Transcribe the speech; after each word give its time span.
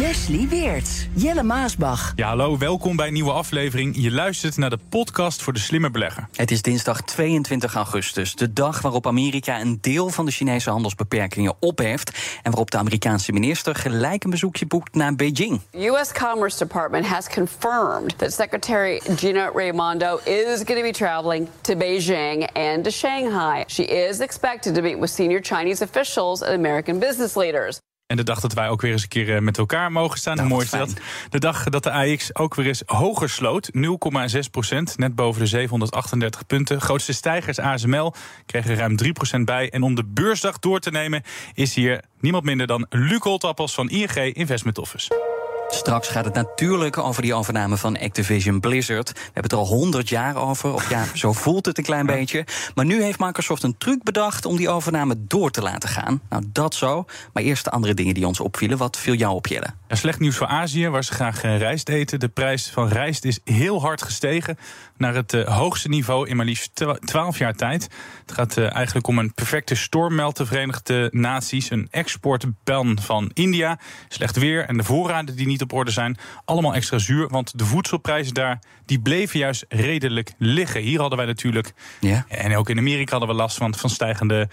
Wesley 0.00 0.48
Weerts, 0.48 1.06
Jelle 1.14 1.42
Maasbach. 1.42 2.12
Ja, 2.16 2.28
hallo, 2.28 2.58
welkom 2.58 2.96
bij 2.96 3.06
een 3.06 3.12
nieuwe 3.12 3.32
aflevering. 3.32 3.94
Je 3.96 4.10
luistert 4.10 4.56
naar 4.56 4.70
de 4.70 4.78
podcast 4.88 5.42
voor 5.42 5.52
de 5.52 5.58
slimme 5.58 5.90
belegger. 5.90 6.28
Het 6.34 6.50
is 6.50 6.62
dinsdag 6.62 7.02
22 7.02 7.74
augustus, 7.74 8.34
de 8.34 8.52
dag 8.52 8.82
waarop 8.82 9.06
Amerika 9.06 9.60
een 9.60 9.78
deel 9.80 10.08
van 10.08 10.26
de 10.26 10.30
Chinese 10.30 10.70
handelsbeperkingen 10.70 11.54
opheft 11.58 12.10
en 12.42 12.50
waarop 12.50 12.70
de 12.70 12.78
Amerikaanse 12.78 13.32
minister 13.32 13.74
gelijk 13.74 14.24
een 14.24 14.30
bezoekje 14.30 14.66
boekt 14.66 14.94
naar 14.94 15.14
Beijing. 15.14 15.60
U.S. 15.72 16.12
Commerce 16.12 16.58
Department 16.58 17.06
has 17.06 17.28
confirmed 17.28 18.18
that 18.18 18.32
Secretary 18.32 19.00
Gina 19.16 19.50
Raimondo 19.54 20.16
is 20.16 20.62
going 20.64 20.78
to 20.78 20.82
be 20.82 20.92
traveling 20.92 21.48
to 21.60 21.74
Beijing 21.74 22.50
and 22.52 22.84
to 22.84 22.90
Shanghai. 22.90 23.64
She 23.66 23.82
is 23.82 24.20
expected 24.20 24.74
to 24.74 24.82
meet 24.82 24.98
with 24.98 25.10
senior 25.10 25.40
Chinese 25.40 25.84
officials 25.84 26.42
and 26.42 26.54
American 26.54 26.98
business 26.98 27.36
leaders. 27.36 27.80
En 28.10 28.16
de 28.16 28.22
dag 28.22 28.40
dat 28.40 28.52
wij 28.52 28.68
ook 28.68 28.80
weer 28.80 28.92
eens 28.92 29.02
een 29.02 29.08
keer 29.08 29.34
eh, 29.34 29.40
met 29.40 29.58
elkaar 29.58 29.92
mogen 29.92 30.18
staan. 30.18 30.36
Nou, 30.36 30.48
mooi 30.48 30.64
is 30.64 30.70
dat? 30.70 30.92
De 31.28 31.38
dag 31.38 31.64
dat 31.64 31.82
de 31.82 31.90
AX 31.90 32.34
ook 32.34 32.54
weer 32.54 32.66
eens 32.66 32.82
hoger 32.86 33.28
sloot. 33.28 33.70
0,6 33.76 34.50
procent, 34.50 34.98
net 34.98 35.14
boven 35.14 35.40
de 35.40 35.46
738 35.46 36.46
punten. 36.46 36.80
Grootste 36.80 37.12
stijgers 37.12 37.58
ASML 37.58 38.14
kregen 38.46 38.74
ruim 38.74 38.96
3 38.96 39.12
procent 39.12 39.44
bij. 39.44 39.70
En 39.70 39.82
om 39.82 39.94
de 39.94 40.04
beursdag 40.04 40.58
door 40.58 40.80
te 40.80 40.90
nemen 40.90 41.22
is 41.54 41.74
hier 41.74 42.04
niemand 42.20 42.44
minder 42.44 42.66
dan 42.66 42.86
Luc 42.88 43.20
Holtappels 43.22 43.74
van 43.74 43.88
ING 43.88 44.16
Investment 44.16 44.78
Office. 44.78 45.39
Straks 45.70 46.08
gaat 46.08 46.24
het 46.24 46.34
natuurlijk 46.34 46.98
over 46.98 47.22
die 47.22 47.34
overname 47.34 47.76
van 47.76 47.98
Activision 47.98 48.60
Blizzard. 48.60 49.08
We 49.12 49.20
hebben 49.22 49.42
het 49.42 49.52
er 49.52 49.58
al 49.58 49.66
100 49.66 50.08
jaar 50.08 50.36
over. 50.36 50.72
Of 50.72 50.90
ja, 50.90 51.04
zo 51.14 51.32
voelt 51.32 51.66
het 51.66 51.78
een 51.78 51.84
klein 51.84 52.06
beetje. 52.06 52.44
Maar 52.74 52.84
nu 52.84 53.02
heeft 53.02 53.18
Microsoft 53.18 53.62
een 53.62 53.78
truc 53.78 54.02
bedacht 54.02 54.44
om 54.44 54.56
die 54.56 54.68
overname 54.68 55.14
door 55.18 55.50
te 55.50 55.62
laten 55.62 55.88
gaan. 55.88 56.20
Nou, 56.28 56.44
dat 56.52 56.74
zo. 56.74 57.04
Maar 57.32 57.42
eerst 57.42 57.64
de 57.64 57.70
andere 57.70 57.94
dingen 57.94 58.14
die 58.14 58.26
ons 58.26 58.40
opvielen. 58.40 58.78
Wat 58.78 58.96
viel 58.96 59.14
jou 59.14 59.34
op, 59.34 59.46
Jelle? 59.46 59.66
Ja, 59.88 59.94
slecht 59.96 60.18
nieuws 60.18 60.36
voor 60.36 60.46
Azië, 60.46 60.88
waar 60.88 61.04
ze 61.04 61.12
graag 61.12 61.42
eh, 61.42 61.58
rijst 61.58 61.88
eten. 61.88 62.20
De 62.20 62.28
prijs 62.28 62.70
van 62.70 62.88
rijst 62.88 63.24
is 63.24 63.38
heel 63.44 63.80
hard 63.80 64.02
gestegen 64.02 64.58
naar 64.96 65.14
het 65.14 65.32
eh, 65.32 65.56
hoogste 65.56 65.88
niveau 65.88 66.28
in 66.28 66.36
maar 66.36 66.46
liefst 66.46 66.70
twa- 66.74 66.98
12 67.04 67.38
jaar 67.38 67.54
tijd. 67.54 67.88
Het 68.20 68.32
gaat 68.32 68.56
eh, 68.56 68.74
eigenlijk 68.74 69.06
om 69.06 69.18
een 69.18 69.34
perfecte 69.34 69.74
storm, 69.74 70.14
meldt 70.14 70.36
de 70.36 70.46
Verenigde 70.46 71.08
Naties. 71.12 71.70
Een 71.70 71.88
exportban 71.90 72.98
van 73.02 73.30
India. 73.34 73.78
Slecht 74.08 74.36
weer 74.36 74.64
en 74.64 74.76
de 74.76 74.84
voorraden 74.84 75.36
die 75.36 75.46
niet 75.46 75.59
op 75.62 75.72
orde 75.72 75.90
zijn. 75.90 76.16
Allemaal 76.44 76.74
extra 76.74 76.98
zuur, 76.98 77.28
want 77.28 77.58
de 77.58 77.64
voedselprijzen 77.64 78.34
daar 78.34 78.58
die 78.86 79.00
bleven 79.00 79.38
juist 79.38 79.64
redelijk 79.68 80.32
liggen. 80.38 80.80
Hier 80.80 81.00
hadden 81.00 81.18
wij 81.18 81.26
natuurlijk, 81.26 81.72
Ja. 82.00 82.24
en 82.28 82.56
ook 82.56 82.70
in 82.70 82.78
Amerika 82.78 83.10
hadden 83.10 83.28
we 83.36 83.42
last 83.42 83.56
van, 83.56 83.74
van 83.74 83.90
stijgende 83.90 84.48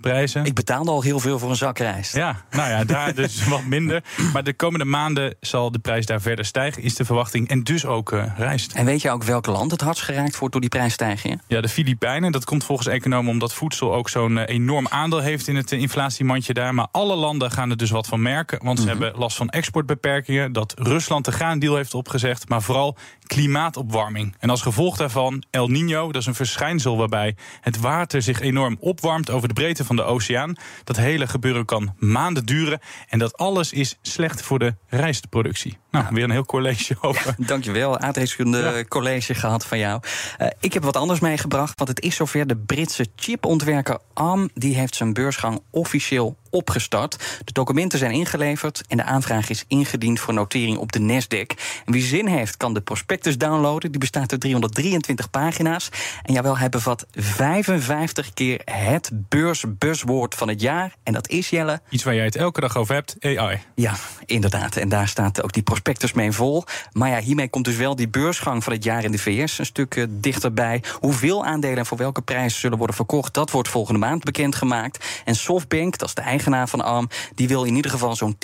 prijzen. 0.00 0.44
Ik 0.44 0.54
betaalde 0.54 0.90
al 0.90 1.02
heel 1.02 1.20
veel 1.20 1.38
voor 1.38 1.50
een 1.50 1.56
zak 1.56 1.78
rijst. 1.78 2.14
Ja, 2.14 2.44
nou 2.50 2.70
ja, 2.70 2.84
daar 2.84 3.14
dus 3.14 3.44
wat 3.48 3.64
minder. 3.64 4.04
Maar 4.32 4.44
de 4.44 4.54
komende 4.54 4.84
maanden 4.84 5.34
zal 5.40 5.70
de 5.70 5.78
prijs 5.78 6.06
daar 6.06 6.20
verder 6.20 6.44
stijgen, 6.44 6.82
is 6.82 6.94
de 6.94 7.04
verwachting. 7.04 7.48
En 7.48 7.62
dus 7.62 7.84
ook 7.84 8.12
eh, 8.12 8.24
rijst. 8.36 8.72
En 8.72 8.84
weet 8.84 9.02
je 9.02 9.10
ook 9.10 9.24
welk 9.24 9.46
land 9.46 9.70
het 9.70 9.80
hardst 9.80 10.02
geraakt 10.02 10.38
wordt 10.38 10.52
door 10.52 10.60
die 10.60 10.70
prijsstijgingen? 10.70 11.42
Ja, 11.46 11.60
de 11.60 11.68
Filipijnen, 11.68 12.32
dat 12.32 12.44
komt 12.44 12.64
volgens 12.64 12.88
economen 12.88 13.30
omdat 13.30 13.54
voedsel 13.54 13.94
ook 13.94 14.08
zo'n 14.08 14.38
eh, 14.38 14.54
enorm 14.54 14.86
aandeel 14.88 15.20
heeft 15.20 15.48
in 15.48 15.56
het 15.56 15.72
eh, 15.72 15.80
inflatiemandje 15.80 16.54
daar. 16.54 16.74
Maar 16.74 16.88
alle 16.90 17.14
landen 17.14 17.50
gaan 17.50 17.70
er 17.70 17.76
dus 17.76 17.90
wat 17.90 18.06
van 18.06 18.22
merken, 18.22 18.64
want 18.64 18.80
ze 18.80 18.88
hebben 18.88 19.12
last 19.16 19.36
van 19.36 19.48
exportbeperkingen. 19.48 20.52
Dat 20.52 20.74
Rusland 20.78 21.24
de 21.24 21.32
graandeal 21.32 21.76
heeft 21.76 21.94
opgezegd, 21.94 22.48
maar 22.48 22.62
vooral 22.62 22.96
klimaatopwarming. 23.26 24.34
En 24.38 24.50
als 24.50 24.62
gevolg 24.62 24.96
daarvan 24.96 25.44
El 25.50 25.68
Nino, 25.68 26.06
dat 26.12 26.20
is 26.20 26.26
een 26.26 26.34
verschijnsel 26.34 26.96
waarbij 26.96 27.36
het 27.60 27.80
water 27.80 28.22
zich 28.22 28.40
enorm 28.40 28.76
opwarmt 28.80 29.30
over 29.30 29.48
de 29.48 29.54
breedte 29.54 29.84
van 29.86 29.96
de 29.96 30.02
oceaan. 30.02 30.54
Dat 30.84 30.96
hele 30.96 31.26
gebeuren 31.26 31.64
kan 31.64 31.94
maanden 31.98 32.46
duren 32.46 32.80
en 33.08 33.18
dat 33.18 33.36
alles 33.36 33.72
is 33.72 33.98
slecht 34.02 34.42
voor 34.42 34.58
de 34.58 34.74
rijstproductie. 34.88 35.78
Nou, 35.90 36.06
weer 36.10 36.24
een 36.24 36.30
heel 36.30 36.44
college 36.44 36.96
over. 37.00 37.34
Dankjewel, 37.46 37.98
aardrijkskunde 37.98 38.58
Ja. 38.58 38.84
college 38.84 39.34
gehad 39.34 39.66
van 39.66 39.78
jou. 39.78 40.00
Eh, 40.38 40.48
ik 40.60 40.72
heb 40.72 40.82
wat 40.82 40.96
anders 40.96 41.20
meegebracht, 41.20 41.78
want 41.78 41.88
het 41.90 42.00
is 42.00 42.14
zover. 42.16 42.46
De 42.46 42.56
Britse 42.56 43.06
chipontwerker 43.16 43.98
ARM 44.14 44.50
die 44.54 44.74
heeft 44.74 44.94
zijn 44.94 45.12
beursgang 45.12 45.60
officieel 45.70 46.36
opgestart. 46.56 47.40
De 47.44 47.52
documenten 47.52 47.98
zijn 47.98 48.12
ingeleverd 48.12 48.82
en 48.88 48.96
de 48.96 49.02
aanvraag 49.02 49.50
is 49.50 49.64
ingediend 49.68 50.20
voor 50.20 50.34
notering 50.34 50.78
op 50.78 50.92
de 50.92 50.98
Nasdaq. 50.98 51.56
En 51.84 51.92
wie 51.92 52.02
zin 52.02 52.26
heeft, 52.26 52.56
kan 52.56 52.74
de 52.74 52.80
prospectus 52.80 53.38
downloaden. 53.38 53.90
Die 53.90 54.00
bestaat 54.00 54.32
uit 54.32 54.40
323 54.40 55.30
pagina's. 55.30 55.88
En 56.22 56.32
jawel, 56.32 56.58
hij 56.58 56.68
bevat 56.68 57.06
55 57.12 58.32
keer 58.34 58.60
het 58.64 59.10
beursbuzzwoord 59.12 60.34
van 60.34 60.48
het 60.48 60.60
jaar. 60.60 60.94
En 61.02 61.12
dat 61.12 61.28
is, 61.28 61.50
Jelle, 61.50 61.80
Iets 61.88 62.04
waar 62.04 62.14
jij 62.14 62.24
het 62.24 62.36
elke 62.36 62.60
dag 62.60 62.76
over 62.76 62.94
hebt, 62.94 63.16
AI. 63.20 63.60
ja, 63.74 63.94
inderdaad. 64.24 64.76
En 64.76 64.88
daar 64.88 65.08
staat 65.08 65.42
ook 65.42 65.52
die 65.52 65.62
prospectus 65.62 66.12
mee 66.12 66.32
vol. 66.32 66.64
Maar 66.92 67.08
ja, 67.10 67.20
hiermee 67.20 67.48
komt 67.48 67.64
dus 67.64 67.76
wel 67.76 67.96
die 67.96 68.08
beursgang 68.08 68.64
van 68.64 68.72
het 68.72 68.84
jaar 68.84 69.04
in 69.04 69.10
de 69.10 69.18
VS 69.18 69.58
een 69.58 69.66
stuk 69.66 69.96
eh, 69.96 70.04
dichterbij. 70.10 70.82
Hoeveel 71.00 71.44
aandelen 71.44 71.78
en 71.78 71.86
voor 71.86 71.98
welke 71.98 72.22
prijs 72.22 72.60
zullen 72.60 72.78
worden 72.78 72.96
verkocht, 72.96 73.34
dat 73.34 73.50
wordt 73.50 73.68
volgende 73.68 74.00
maand 74.00 74.24
bekendgemaakt. 74.24 75.04
En 75.24 75.34
SoftBank, 75.34 75.98
dat 75.98 76.08
is 76.08 76.14
de 76.14 76.22
eigenaar 76.52 76.68
van 76.68 76.94
ARM, 76.94 77.08
die 77.34 77.48
wil 77.48 77.64
in 77.64 77.76
ieder 77.76 77.90
geval 77.90 78.16
zo'n 78.16 78.36
10% 78.36 78.38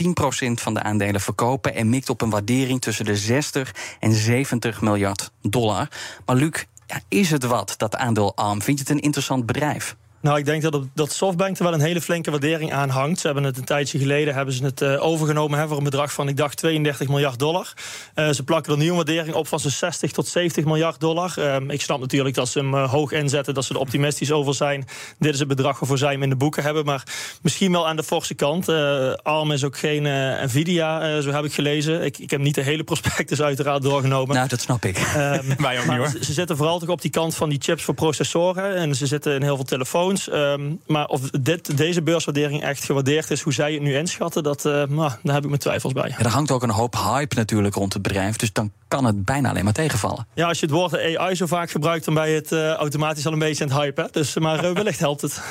van 0.53 0.75
de 0.75 0.83
aandelen 0.83 1.21
verkopen. 1.21 1.75
En 1.75 1.89
mikt 1.89 2.11
op 2.11 2.21
een 2.21 2.31
waardering 2.31 2.81
tussen 2.81 3.05
de 3.05 3.17
60 3.17 3.75
en 4.01 4.13
70 4.13 4.81
miljard 4.81 5.31
dollar. 5.41 5.89
Maar 6.27 6.37
Luc, 6.37 6.65
is 7.09 7.31
het 7.31 7.45
wat, 7.45 7.75
dat 7.77 7.97
aandeel 7.97 8.37
ARM? 8.37 8.63
Vind 8.63 8.79
je 8.79 8.85
het 8.85 8.93
een 8.93 9.03
interessant 9.03 9.47
bedrijf? 9.47 9.97
Nou, 10.23 10.39
ik 10.39 10.45
denk 10.45 10.63
dat, 10.63 10.75
op- 10.75 10.87
dat 10.95 11.13
Softbank 11.13 11.59
er 11.59 11.65
wel 11.65 11.73
een 11.75 11.81
hele 11.81 12.01
flinke 12.01 12.31
waardering 12.31 12.73
aan 12.73 12.89
hangt. 12.89 13.21
Ze 13.21 13.27
hebben 13.27 13.45
het 13.45 13.57
een 13.57 13.65
tijdje 13.65 13.99
geleden 13.99 14.35
hebben 14.35 14.55
ze 14.55 14.65
het 14.65 14.81
eh, 14.81 15.05
overgenomen 15.07 15.59
hè, 15.59 15.69
voor 15.69 15.77
een 15.77 15.85
bedrag 15.85 16.13
van, 16.13 16.29
ik 16.29 16.37
dacht, 16.37 16.57
32 16.57 17.09
miljard 17.09 17.39
dollar. 17.39 17.73
Eh, 18.15 18.29
ze 18.31 18.43
plakken 18.45 18.73
er 18.73 18.79
nu 18.79 18.89
een 18.89 18.95
waardering 18.95 19.35
op 19.35 19.49
van 19.49 19.61
zo'n 19.61 19.71
60 19.71 20.13
tot 20.13 20.27
70 20.29 20.65
miljard 20.65 21.01
dollar. 21.01 21.35
Ehm, 21.37 21.71
ik 21.71 21.81
snap 21.81 22.01
natuurlijk 22.01 22.35
dat 22.35 22.49
ze 22.49 22.59
hem 22.59 22.75
eh, 22.75 22.91
hoog 22.91 23.13
inzetten, 23.13 23.55
dat 23.55 23.65
ze 23.65 23.75
er 23.75 23.81
optimistisch 23.81 24.33
over 24.33 24.55
zijn. 24.55 24.85
Dit 25.19 25.33
is 25.33 25.39
het 25.39 25.49
bedrag 25.49 25.79
waarvoor 25.79 25.99
zij 25.99 26.13
hem 26.13 26.23
in 26.23 26.29
de 26.29 26.37
boeken 26.37 26.63
hebben. 26.63 26.85
Maar 26.85 27.03
misschien 27.43 27.73
wel 27.73 27.89
aan 27.89 27.97
de 27.97 28.03
forse 28.03 28.35
kant. 28.35 28.69
ARM 29.23 29.51
is 29.53 29.65
ook 29.65 29.79
geen 29.79 30.03
Nvidia, 30.47 31.21
zo 31.21 31.31
heb 31.31 31.45
ik 31.45 31.53
gelezen. 31.53 32.03
Ik, 32.05 32.19
ik 32.19 32.31
heb 32.31 32.41
niet 32.41 32.55
de 32.55 32.61
hele 32.63 32.85
prospectus 32.85 33.43
uiteraard 33.43 33.83
doorgenomen. 33.83 34.37
Nou, 34.37 34.49
dat 34.49 34.61
snap 34.61 34.85
ik. 34.85 34.97
Ehm, 34.97 35.43
Wij 35.59 35.73
ook 35.73 35.79
niet 35.79 35.87
maar 35.87 35.99
hoor. 35.99 36.09
Ze, 36.09 36.25
ze 36.25 36.33
zitten 36.33 36.57
vooral 36.57 36.79
toch 36.79 36.89
op 36.89 37.01
die 37.03 37.11
kant 37.11 37.35
van 37.35 37.49
die 37.49 37.59
chips 37.63 37.83
voor 37.83 37.95
processoren. 37.95 38.77
En 38.77 38.95
ze 38.95 39.07
zitten 39.07 39.35
in 39.35 39.43
heel 39.43 39.57
veel 39.57 39.65
telefoons. 39.65 40.12
Ehm, 40.21 40.75
maar 40.87 41.07
of 41.07 41.21
dit, 41.21 41.77
deze 41.77 42.03
beurswaardering 42.03 42.63
echt 42.63 42.85
gewaardeerd 42.85 43.31
is, 43.31 43.41
hoe 43.41 43.53
zij 43.53 43.73
het 43.73 43.83
nu 43.83 43.97
inschatten, 43.97 44.43
dat, 44.43 44.65
eh, 44.65 44.73
nou, 44.73 45.11
daar 45.23 45.35
heb 45.35 45.43
ik 45.43 45.49
mijn 45.49 45.61
twijfels 45.61 45.93
bij. 45.93 46.09
Ja, 46.09 46.19
er 46.19 46.31
hangt 46.31 46.51
ook 46.51 46.63
een 46.63 46.71
hoop 46.71 46.95
hype 46.95 47.35
natuurlijk 47.35 47.75
rond 47.75 47.93
het 47.93 48.03
bedrijf. 48.03 48.37
Dus 48.37 48.53
dan 48.53 48.73
kan 48.89 49.05
het 49.05 49.25
bijna 49.25 49.49
alleen 49.49 49.65
maar 49.65 49.73
tegenvallen. 49.73 50.27
Ja, 50.35 50.49
als 50.49 50.59
je 50.59 50.67
het 50.67 50.75
woord 50.75 50.99
AI 50.99 51.35
zo 51.35 51.47
vaak 51.47 51.71
gebruikt, 51.71 52.05
dan 52.05 52.15
ben 52.15 52.29
je 52.29 52.35
het 52.35 52.53
eh, 52.53 52.73
automatisch 52.73 53.27
al 53.27 53.33
een 53.33 53.39
beetje 53.39 53.65
aan 53.65 53.71
het 53.71 53.81
hypen. 53.81 54.09
Dus, 54.11 54.39
maar 54.39 54.65
eh, 54.65 54.73
wellicht 54.81 54.99
helpt 54.99 55.21
het. 55.21 55.43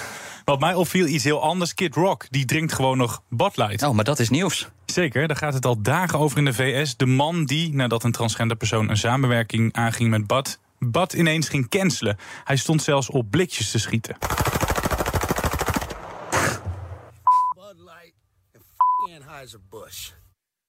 Wat 0.46 0.60
mij 0.60 0.74
opviel, 0.74 1.06
iets 1.06 1.24
heel 1.24 1.42
anders. 1.42 1.74
Kid 1.74 1.96
Rock, 1.96 2.26
die 2.30 2.46
drinkt 2.46 2.74
gewoon 2.74 2.98
nog 2.98 3.22
Bud 3.30 3.58
Light. 3.58 3.84
Oh, 3.84 3.94
maar 3.94 4.04
dat 4.04 4.20
is 4.20 4.30
nieuws. 4.30 4.68
Zeker, 4.86 5.28
daar 5.28 5.38
gaat 5.38 5.54
het 5.54 5.66
al 5.66 5.82
dagen 5.82 6.20
over 6.20 6.38
in 6.38 6.46
de 6.46 6.54
VS. 6.54 6.98
De 6.98 7.06
man 7.06 7.46
die, 7.46 7.74
nadat 7.74 8.04
een 8.04 8.12
transgender 8.12 8.58
persoon 8.58 8.90
een 8.90 8.98
samenwerking 8.98 9.74
aanging 9.74 10.10
met 10.10 10.28
Bud... 10.28 10.60
Bud 10.86 11.14
ineens 11.14 11.50
ging 11.50 11.70
cancelen. 11.70 12.18
Hij 12.44 12.56
stond 12.56 12.82
zelfs 12.82 13.10
op 13.10 13.30
blikjes 13.30 13.72
te 13.72 13.80
schieten. 13.80 14.18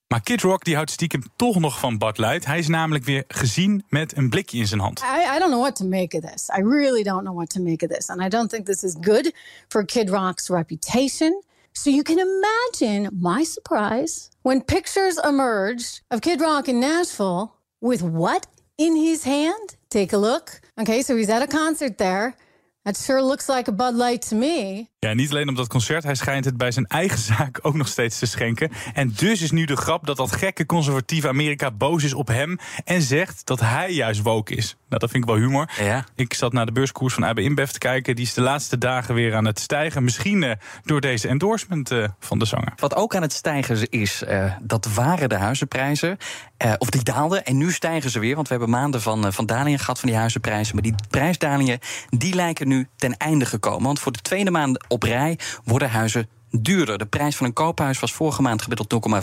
Maar 0.08 0.22
Kid 0.22 0.40
Rock 0.40 0.64
die 0.64 0.74
houdt 0.74 0.90
stiekem 0.90 1.22
toch 1.36 1.58
nog 1.58 1.78
van 1.78 1.98
Bud 1.98 2.18
Light. 2.18 2.44
Hij 2.46 2.58
is 2.58 2.68
namelijk 2.68 3.04
weer 3.04 3.24
gezien 3.28 3.84
met 3.88 4.16
een 4.16 4.28
blikje 4.28 4.58
in 4.58 4.66
zijn 4.66 4.80
hand. 4.80 5.00
I, 5.00 5.36
I 5.36 5.38
don't 5.38 5.50
know 5.50 5.60
what 5.60 5.76
to 5.76 5.84
make 5.84 6.16
of 6.16 6.30
this. 6.30 6.48
I 6.58 6.62
really 6.62 7.02
don't 7.02 7.22
know 7.22 7.36
what 7.36 7.50
to 7.50 7.62
make 7.62 7.84
of 7.84 7.90
this. 7.90 8.08
And 8.10 8.20
I 8.20 8.28
don't 8.28 8.50
think 8.50 8.66
this 8.66 8.82
is 8.82 8.96
good 9.00 9.34
for 9.68 9.84
Kid 9.84 10.10
Rock's 10.10 10.48
reputation. 10.48 11.42
So 11.72 11.90
you 11.90 12.02
can 12.02 12.18
imagine 12.18 13.10
my 13.20 13.44
surprise 13.44 14.30
when 14.42 14.62
pictures 14.62 15.18
emerged 15.24 16.02
of 16.08 16.20
Kid 16.20 16.40
Rock 16.40 16.68
in 16.68 16.78
Nashville 16.80 17.50
with 17.78 18.02
what 18.02 18.46
in 18.76 18.96
his 18.96 19.24
hand? 19.24 19.76
Take 19.92 20.14
a 20.14 20.16
look. 20.16 20.62
Okay, 20.80 21.02
so 21.02 21.14
he's 21.14 21.28
at 21.28 21.42
a 21.42 21.46
concert 21.46 21.98
there. 21.98 22.34
That 22.82 22.96
sure 22.96 23.22
looks 23.22 23.46
like 23.46 23.70
a 23.70 23.72
Bud 23.72 23.94
Light 23.94 24.28
to 24.28 24.36
me. 24.36 24.86
Ja, 24.98 25.12
niet 25.14 25.30
alleen 25.30 25.48
op 25.48 25.56
dat 25.56 25.68
concert. 25.68 26.04
Hij 26.04 26.14
schijnt 26.14 26.44
het 26.44 26.56
bij 26.56 26.70
zijn 26.70 26.86
eigen 26.86 27.18
zaak 27.36 27.58
ook 27.62 27.74
nog 27.74 27.88
steeds 27.88 28.18
te 28.18 28.26
schenken. 28.26 28.70
En 28.94 29.12
dus 29.16 29.42
is 29.42 29.50
nu 29.50 29.64
de 29.64 29.76
grap 29.76 30.06
dat 30.06 30.16
dat 30.16 30.32
gekke 30.36 30.66
conservatieve 30.66 31.28
Amerika 31.28 31.70
boos 31.70 32.04
is 32.04 32.14
op 32.14 32.28
hem. 32.28 32.58
En 32.84 33.02
zegt 33.02 33.46
dat 33.46 33.60
hij 33.60 33.92
juist 33.92 34.22
woke 34.22 34.54
is. 34.54 34.76
Nou, 34.88 35.00
dat 35.00 35.10
vind 35.10 35.24
ik 35.24 35.30
wel 35.30 35.38
humor. 35.38 35.70
Ja. 35.80 36.04
Ik 36.14 36.34
zat 36.34 36.52
naar 36.52 36.66
de 36.66 36.72
beurskoers 36.72 37.14
van 37.14 37.24
AB 37.24 37.38
InBev 37.38 37.70
te 37.70 37.78
kijken. 37.78 38.16
Die 38.16 38.24
is 38.24 38.34
de 38.34 38.40
laatste 38.40 38.78
dagen 38.78 39.14
weer 39.14 39.34
aan 39.34 39.44
het 39.44 39.60
stijgen. 39.60 40.04
Misschien 40.04 40.42
eh, 40.42 40.50
door 40.84 41.00
deze 41.00 41.28
endorsement 41.28 41.90
eh, 41.90 42.04
van 42.18 42.38
de 42.38 42.44
zanger. 42.44 42.72
Wat 42.76 42.94
ook 42.94 43.14
aan 43.14 43.22
het 43.22 43.32
stijgen 43.32 43.90
is, 43.90 44.22
eh, 44.22 44.52
dat 44.62 44.94
waren 44.94 45.28
de 45.28 45.36
huizenprijzen. 45.36 46.18
Eh, 46.56 46.72
of 46.78 46.90
die 46.90 47.02
daalden 47.02 47.44
en 47.44 47.56
nu 47.56 47.72
stijgen 47.72 48.10
ze 48.10 48.18
weer. 48.18 48.34
Want 48.34 48.48
we 48.48 48.54
hebben 48.54 48.72
maanden 48.72 49.02
van, 49.02 49.32
van 49.32 49.46
dalingen 49.46 49.78
gehad 49.78 50.00
van 50.00 50.08
die 50.08 50.18
huizenprijzen. 50.18 50.74
Maar 50.74 50.82
die 50.82 50.94
prijsdalingen 51.10 51.78
die 52.08 52.34
lijken 52.34 52.68
nu 52.68 52.71
ten 52.96 53.16
einde 53.16 53.46
gekomen. 53.46 53.82
Want 53.82 54.00
voor 54.00 54.12
de 54.12 54.20
tweede 54.22 54.50
maand 54.50 54.84
op 54.88 55.02
rij 55.02 55.38
worden 55.64 55.90
huizen 55.90 56.28
duurder. 56.60 56.98
De 56.98 57.06
prijs 57.06 57.36
van 57.36 57.46
een 57.46 57.52
koophuis 57.52 58.00
was 58.00 58.12
vorige 58.12 58.42
maand 58.42 58.62
gemiddeld 58.62 59.22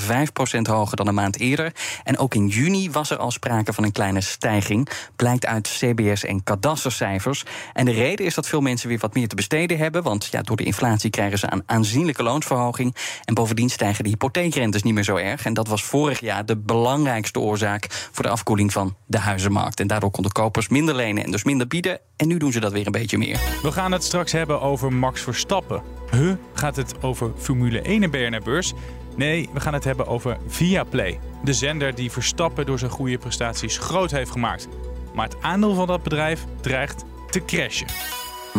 0,5% 0.56 0.62
hoger 0.62 0.98
dan 0.98 1.08
een 1.08 1.14
maand 1.14 1.40
eerder. 1.40 1.74
En 2.04 2.18
ook 2.18 2.36
in 2.36 2.48
juni 2.48 2.92
was 2.92 3.10
er 3.10 3.18
al 3.18 3.32
sprake 3.32 3.74
van 3.74 3.84
een 3.84 3.92
kleine 3.92 4.22
stijging. 4.22 4.90
Blijkt 5.16 5.46
uit 5.46 5.68
CBS 5.68 6.24
en 6.24 6.44
kadastercijfers. 6.44 7.46
En 7.74 7.86
de 7.86 7.92
reden 7.92 8.26
is 8.26 8.34
dat 8.34 8.48
veel 8.48 8.62
mensen 8.62 8.90
weer 8.90 8.98
wat 9.00 9.14
meer 9.14 9.28
te 9.28 9.36
besteden 9.36 9.78
hebben. 9.78 10.04
Want 10.04 10.28
ja, 10.32 10.42
door 10.42 10.58
de 10.58 10.64
inflatie 10.64 11.10
krijgen 11.10 11.40
ze 11.40 11.52
een 11.52 11.64
aanzienlijke 11.66 12.24
loonsverhoging. 12.24 12.96
En 13.26 13.34
bovendien 13.34 13.70
stijgen 13.70 14.04
de 14.04 14.10
hypotheekrentes 14.10 14.84
niet 14.84 14.94
meer 14.94 15.04
zo 15.04 15.16
erg. 15.16 15.46
En 15.46 15.54
dat 15.54 15.68
was 15.68 15.84
vorig 15.84 16.20
jaar 16.20 16.46
de 16.46 16.58
belangrijkste 16.58 17.40
oorzaak 17.40 17.88
voor 18.12 18.24
de 18.24 18.30
afkoeling 18.30 18.72
van 18.72 18.96
de 19.06 19.20
huizenmarkt. 19.20 19.80
En 19.80 19.88
daardoor 19.88 20.12
konden 20.12 20.32
kopers 20.32 20.68
minder 20.68 20.96
lenen 20.96 21.24
en 21.24 21.32
dus 21.32 21.44
minder 21.44 21.68
bieden. 21.68 22.00
En 22.16 22.28
nu 22.28 22.38
doen 22.38 22.52
ze 22.52 22.60
dat 22.60 22.72
weer 22.72 22.86
een 22.86 22.92
beetje 22.92 23.18
meer. 23.18 23.40
We 23.62 23.72
gaan 23.72 23.92
het 23.92 24.04
straks 24.04 24.32
hebben 24.32 24.62
over 24.62 24.94
Max 24.94 25.22
Verstappen. 25.22 25.82
Huh? 26.12 26.34
Gaat 26.54 26.76
het 26.76 27.04
over 27.04 27.32
Formule 27.38 27.82
1 27.82 28.04
en 28.04 28.12
BNR-beurs? 28.12 28.74
Nee, 29.16 29.50
we 29.54 29.60
gaan 29.60 29.74
het 29.74 29.84
hebben 29.84 30.08
over 30.08 30.38
Viaplay. 30.48 31.20
De 31.44 31.54
zender 31.54 31.96
die 31.96 32.12
Verstappen 32.12 32.66
door 32.66 32.80
zijn 32.80 32.92
goede 32.92 33.18
prestaties 33.18 33.78
groot 33.78 34.12
heeft 34.12 34.32
gemaakt. 34.32 34.68
Maar 35.14 35.28
het 35.28 35.42
aandeel 35.42 35.74
van 35.74 35.88
dat 35.88 36.04
bedrijf 36.04 36.46
dreigt 36.62 37.06
te 37.30 37.46
crashen. 37.46 37.88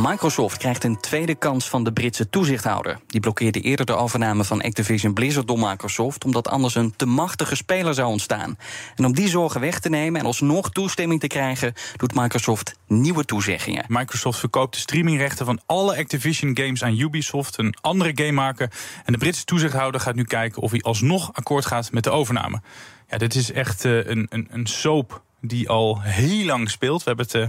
Microsoft 0.02 0.56
krijgt 0.56 0.84
een 0.84 1.00
tweede 1.00 1.34
kans 1.34 1.68
van 1.68 1.84
de 1.84 1.92
Britse 1.92 2.30
toezichthouder. 2.30 2.98
Die 3.06 3.20
blokkeerde 3.20 3.60
eerder 3.60 3.86
de 3.86 3.94
overname 3.94 4.44
van 4.44 4.62
Activision 4.62 5.14
Blizzard 5.14 5.46
door 5.46 5.58
Microsoft, 5.58 6.24
omdat 6.24 6.48
anders 6.48 6.74
een 6.74 6.96
te 6.96 7.06
machtige 7.06 7.56
speler 7.56 7.94
zou 7.94 8.08
ontstaan. 8.08 8.58
En 8.96 9.04
om 9.04 9.14
die 9.14 9.28
zorgen 9.28 9.60
weg 9.60 9.80
te 9.80 9.88
nemen 9.88 10.20
en 10.20 10.26
alsnog 10.26 10.70
toestemming 10.70 11.20
te 11.20 11.26
krijgen, 11.26 11.72
doet 11.96 12.14
Microsoft 12.14 12.74
nieuwe 12.86 13.24
toezeggingen. 13.24 13.84
Microsoft 13.88 14.38
verkoopt 14.38 14.74
de 14.74 14.80
streamingrechten 14.80 15.46
van 15.46 15.60
alle 15.66 15.96
Activision 15.96 16.56
games 16.56 16.82
aan 16.82 16.98
Ubisoft, 16.98 17.58
een 17.58 17.74
andere 17.80 18.12
gamemaker. 18.14 18.70
En 19.04 19.12
de 19.12 19.18
Britse 19.18 19.44
toezichthouder 19.44 20.00
gaat 20.00 20.14
nu 20.14 20.24
kijken 20.24 20.62
of 20.62 20.70
hij 20.70 20.80
alsnog 20.80 21.30
akkoord 21.32 21.66
gaat 21.66 21.92
met 21.92 22.04
de 22.04 22.10
overname. 22.10 22.60
Ja, 23.08 23.18
dit 23.18 23.34
is 23.34 23.52
echt 23.52 23.84
uh, 23.84 24.06
een, 24.06 24.26
een, 24.30 24.48
een 24.50 24.66
soap 24.66 25.22
die 25.40 25.68
al 25.68 26.00
heel 26.00 26.44
lang 26.44 26.70
speelt. 26.70 26.98
We 26.98 27.08
hebben 27.08 27.26
het 27.26 27.34
uh, 27.34 27.48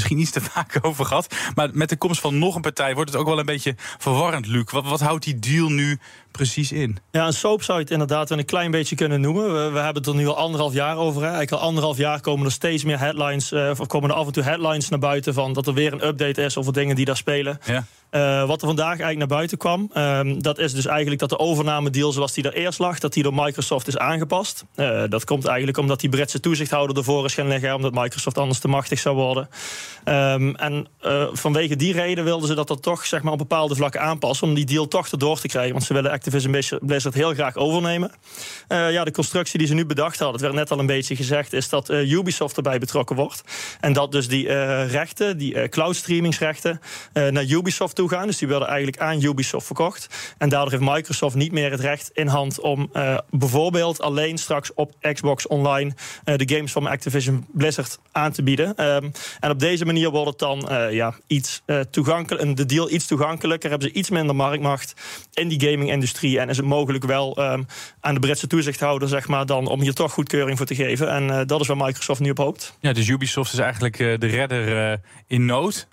misschien 0.00 0.18
iets 0.18 0.30
te 0.30 0.40
vaak 0.40 0.78
over 0.86 1.04
gehad. 1.04 1.34
Maar 1.54 1.68
met 1.72 1.88
de 1.88 1.96
komst 1.96 2.20
van 2.20 2.38
nog 2.38 2.54
een 2.54 2.60
partij 2.60 2.94
wordt 2.94 3.10
het 3.10 3.20
ook 3.20 3.26
wel 3.26 3.38
een 3.38 3.46
beetje 3.46 3.74
verwarrend, 3.98 4.46
Luc. 4.46 4.70
Wat, 4.70 4.84
wat 4.84 5.00
houdt 5.00 5.24
die 5.24 5.38
deal 5.38 5.68
nu 5.68 5.98
precies 6.30 6.72
in? 6.72 6.98
Ja, 7.10 7.26
een 7.26 7.32
soap 7.32 7.62
zou 7.62 7.78
je 7.78 7.84
het 7.84 7.92
inderdaad 7.92 8.30
een 8.30 8.44
klein 8.44 8.70
beetje 8.70 8.96
kunnen 8.96 9.20
noemen. 9.20 9.44
We, 9.44 9.70
we 9.70 9.78
hebben 9.78 10.02
het 10.02 10.06
er 10.06 10.14
nu 10.14 10.26
al 10.26 10.36
anderhalf 10.36 10.72
jaar 10.72 10.96
over. 10.96 11.20
Hè. 11.20 11.28
Eigenlijk 11.28 11.62
al 11.62 11.68
anderhalf 11.68 11.96
jaar 11.96 12.20
komen 12.20 12.46
er 12.46 12.52
steeds 12.52 12.84
meer 12.84 12.98
headlines... 12.98 13.52
Uh, 13.52 13.70
of 13.78 13.86
komen 13.86 14.10
er 14.10 14.16
af 14.16 14.26
en 14.26 14.32
toe 14.32 14.42
headlines 14.42 14.88
naar 14.88 14.98
buiten... 14.98 15.34
van 15.34 15.52
dat 15.52 15.66
er 15.66 15.74
weer 15.74 15.92
een 15.92 16.06
update 16.06 16.42
is 16.42 16.56
over 16.56 16.72
dingen 16.72 16.96
die 16.96 17.04
daar 17.04 17.16
spelen. 17.16 17.60
Ja. 17.64 17.84
Uh, 18.10 18.46
wat 18.46 18.60
er 18.60 18.66
vandaag 18.66 18.88
eigenlijk 18.88 19.18
naar 19.18 19.26
buiten 19.38 19.58
kwam, 19.58 19.90
um, 19.94 20.42
dat 20.42 20.58
is 20.58 20.72
dus 20.72 20.86
eigenlijk 20.86 21.20
dat 21.20 21.28
de 21.28 21.38
overname-deal 21.38 22.12
zoals 22.12 22.32
die 22.32 22.44
er 22.44 22.54
eerst 22.54 22.78
lag, 22.78 22.98
dat 22.98 23.12
die 23.12 23.22
door 23.22 23.34
Microsoft 23.34 23.88
is 23.88 23.98
aangepast. 23.98 24.64
Uh, 24.76 25.02
dat 25.08 25.24
komt 25.24 25.44
eigenlijk 25.46 25.78
omdat 25.78 26.00
die 26.00 26.08
Britse 26.08 26.40
toezichthouder 26.40 26.96
ervoor 26.96 27.24
is 27.24 27.34
gaan 27.34 27.48
liggen, 27.48 27.74
omdat 27.74 27.94
Microsoft 27.94 28.38
anders 28.38 28.58
te 28.58 28.68
machtig 28.68 28.98
zou 28.98 29.16
worden. 29.16 29.48
Um, 30.04 30.56
en 30.56 30.86
uh, 31.02 31.26
vanwege 31.32 31.76
die 31.76 31.92
reden 31.92 32.24
wilden 32.24 32.48
ze 32.48 32.54
dat 32.54 32.70
er 32.70 32.80
toch 32.80 33.06
zeg 33.06 33.22
maar, 33.22 33.32
op 33.32 33.38
bepaalde 33.38 33.74
vlakken 33.74 34.00
aanpassen 34.00 34.48
om 34.48 34.54
die 34.54 34.64
deal 34.64 34.88
toch 34.88 35.08
erdoor 35.08 35.40
te 35.40 35.48
krijgen. 35.48 35.72
Want 35.72 35.84
ze 35.84 35.94
willen 35.94 36.10
Activision 36.10 36.78
Blizzard 36.80 37.14
heel 37.14 37.34
graag 37.34 37.56
overnemen. 37.56 38.12
ja, 38.68 39.04
de 39.04 39.10
constructie 39.10 39.58
die 39.58 39.68
ze 39.68 39.74
nu 39.74 39.86
bedacht 39.86 40.18
hadden, 40.18 40.32
het 40.32 40.42
werd 40.42 40.54
net 40.54 40.70
al 40.70 40.78
een 40.78 40.86
beetje 40.86 41.16
gezegd, 41.16 41.52
is 41.52 41.68
dat 41.68 41.90
Ubisoft 41.90 42.56
erbij 42.56 42.78
betrokken 42.78 43.16
wordt. 43.16 43.42
En 43.80 43.92
dat 43.92 44.12
dus 44.12 44.28
die 44.28 44.48
rechten, 44.84 45.38
die 45.38 45.68
cloud 45.68 45.96
streamingsrechten, 45.96 46.80
naar 47.12 47.44
Ubisoft 47.44 47.98
gaan. 48.08 48.26
Dus 48.26 48.38
die 48.38 48.48
werden 48.48 48.68
eigenlijk 48.68 48.98
aan 48.98 49.22
Ubisoft 49.22 49.66
verkocht. 49.66 50.34
En 50.38 50.48
daardoor 50.48 50.70
heeft 50.70 50.92
Microsoft 50.92 51.34
niet 51.34 51.52
meer 51.52 51.70
het 51.70 51.80
recht 51.80 52.10
in 52.12 52.26
hand 52.26 52.60
om 52.60 52.90
uh, 52.92 53.18
bijvoorbeeld 53.30 54.00
alleen 54.00 54.38
straks 54.38 54.74
op 54.74 54.92
Xbox 55.12 55.46
Online 55.46 55.92
uh, 56.24 56.36
de 56.36 56.54
games 56.54 56.72
van 56.72 56.86
Activision 56.86 57.46
Blizzard 57.52 57.98
aan 58.12 58.32
te 58.32 58.42
bieden. 58.42 58.68
Um, 58.94 59.12
en 59.40 59.50
op 59.50 59.58
deze 59.58 59.84
manier 59.84 60.10
wordt 60.10 60.28
het 60.28 60.38
dan 60.38 60.68
uh, 60.70 60.92
ja, 60.92 61.14
iets 61.26 61.62
toegankelijk, 61.90 62.56
de 62.56 62.66
deal 62.66 62.90
iets 62.90 63.06
toegankelijker. 63.06 63.70
Hebben 63.70 63.88
ze 63.88 63.94
iets 63.94 64.10
minder 64.10 64.36
marktmacht 64.36 64.94
in 65.32 65.48
die 65.48 65.70
gaming-industrie. 65.70 66.38
En 66.38 66.48
is 66.48 66.56
het 66.56 66.66
mogelijk 66.66 67.04
wel 67.04 67.52
um, 67.52 67.66
aan 68.00 68.14
de 68.14 68.20
Britse 68.20 68.46
toezichthouder, 68.46 69.08
zeg 69.08 69.28
maar, 69.28 69.46
dan 69.46 69.66
om 69.66 69.80
hier 69.80 69.94
toch 69.94 70.12
goedkeuring 70.12 70.56
voor 70.56 70.66
te 70.66 70.74
geven. 70.74 71.10
En 71.10 71.46
dat 71.46 71.60
is 71.60 71.66
waar 71.66 71.76
Microsoft 71.76 72.20
nu 72.20 72.30
op 72.30 72.38
hoopt. 72.38 72.76
Ja, 72.80 72.92
dus 72.92 73.08
Ubisoft 73.08 73.52
is 73.52 73.58
eigenlijk 73.58 73.96
de 73.96 74.26
redder 74.26 75.00
in 75.26 75.44
nood. 75.44 75.88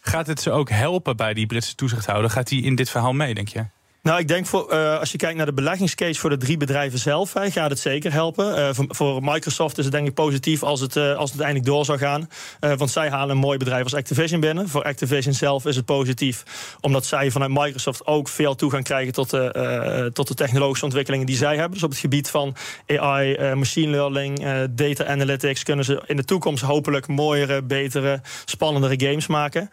Gaat 0.00 0.26
het 0.26 0.40
ze 0.40 0.50
ook 0.50 0.70
helpen 0.70 1.16
bij 1.16 1.34
die 1.34 1.46
Britse 1.46 1.74
toezichthouder? 1.74 2.30
Gaat 2.30 2.50
hij 2.50 2.58
in 2.58 2.74
dit 2.74 2.90
verhaal 2.90 3.12
mee, 3.12 3.34
denk 3.34 3.48
je? 3.48 3.66
Nou, 4.02 4.18
ik 4.18 4.28
denk 4.28 4.46
voor, 4.46 4.72
uh, 4.72 4.98
als 4.98 5.12
je 5.12 5.18
kijkt 5.18 5.36
naar 5.36 5.46
de 5.46 5.52
beleggingscase 5.52 6.20
voor 6.20 6.30
de 6.30 6.36
drie 6.36 6.56
bedrijven 6.56 6.98
zelf, 6.98 7.32
hè, 7.32 7.50
gaat 7.50 7.70
het 7.70 7.78
zeker 7.78 8.12
helpen. 8.12 8.58
Uh, 8.58 8.68
voor, 8.88 9.22
Microsoft 9.22 9.78
is 9.78 9.84
het 9.84 9.92
denk 9.92 10.06
ik 10.06 10.14
positief 10.14 10.62
als 10.62 10.80
het, 10.80 10.96
uh, 10.96 11.04
als 11.04 11.30
het 11.30 11.40
uiteindelijk 11.40 11.64
door 11.64 11.84
zou 11.84 11.98
gaan. 11.98 12.28
want 12.76 12.90
zij 12.90 13.10
halen 13.10 13.30
een 13.30 13.40
mooi 13.40 13.58
bedrijf 13.58 13.82
als 13.82 13.94
Activision 13.94 14.40
binnen. 14.40 14.68
Voor 14.68 14.82
Activision 14.82 15.34
zelf 15.34 15.66
is 15.66 15.76
het 15.76 15.84
positief, 15.84 16.44
omdat 16.80 17.06
zij 17.06 17.30
vanuit 17.30 17.50
Microsoft 17.50 18.06
ook 18.06 18.28
veel 18.28 18.54
toegang 18.54 18.84
krijgen 18.84 19.12
tot 19.12 19.30
de, 19.30 20.10
tot 20.12 20.28
de 20.28 20.34
technologische 20.34 20.84
ontwikkelingen 20.84 21.26
die 21.26 21.36
zij 21.36 21.54
hebben. 21.54 21.72
Dus 21.72 21.82
op 21.82 21.90
het 21.90 21.98
gebied 21.98 22.30
van 22.30 22.56
AI, 22.86 23.54
machine 23.54 23.90
learning, 23.90 24.66
data 24.70 25.06
analytics 25.06 25.62
kunnen 25.62 25.84
ze 25.84 26.02
in 26.06 26.16
de 26.16 26.24
toekomst 26.24 26.62
hopelijk 26.62 27.06
mooiere, 27.06 27.62
betere, 27.62 28.20
spannendere 28.44 29.06
games 29.06 29.26
maken. 29.26 29.70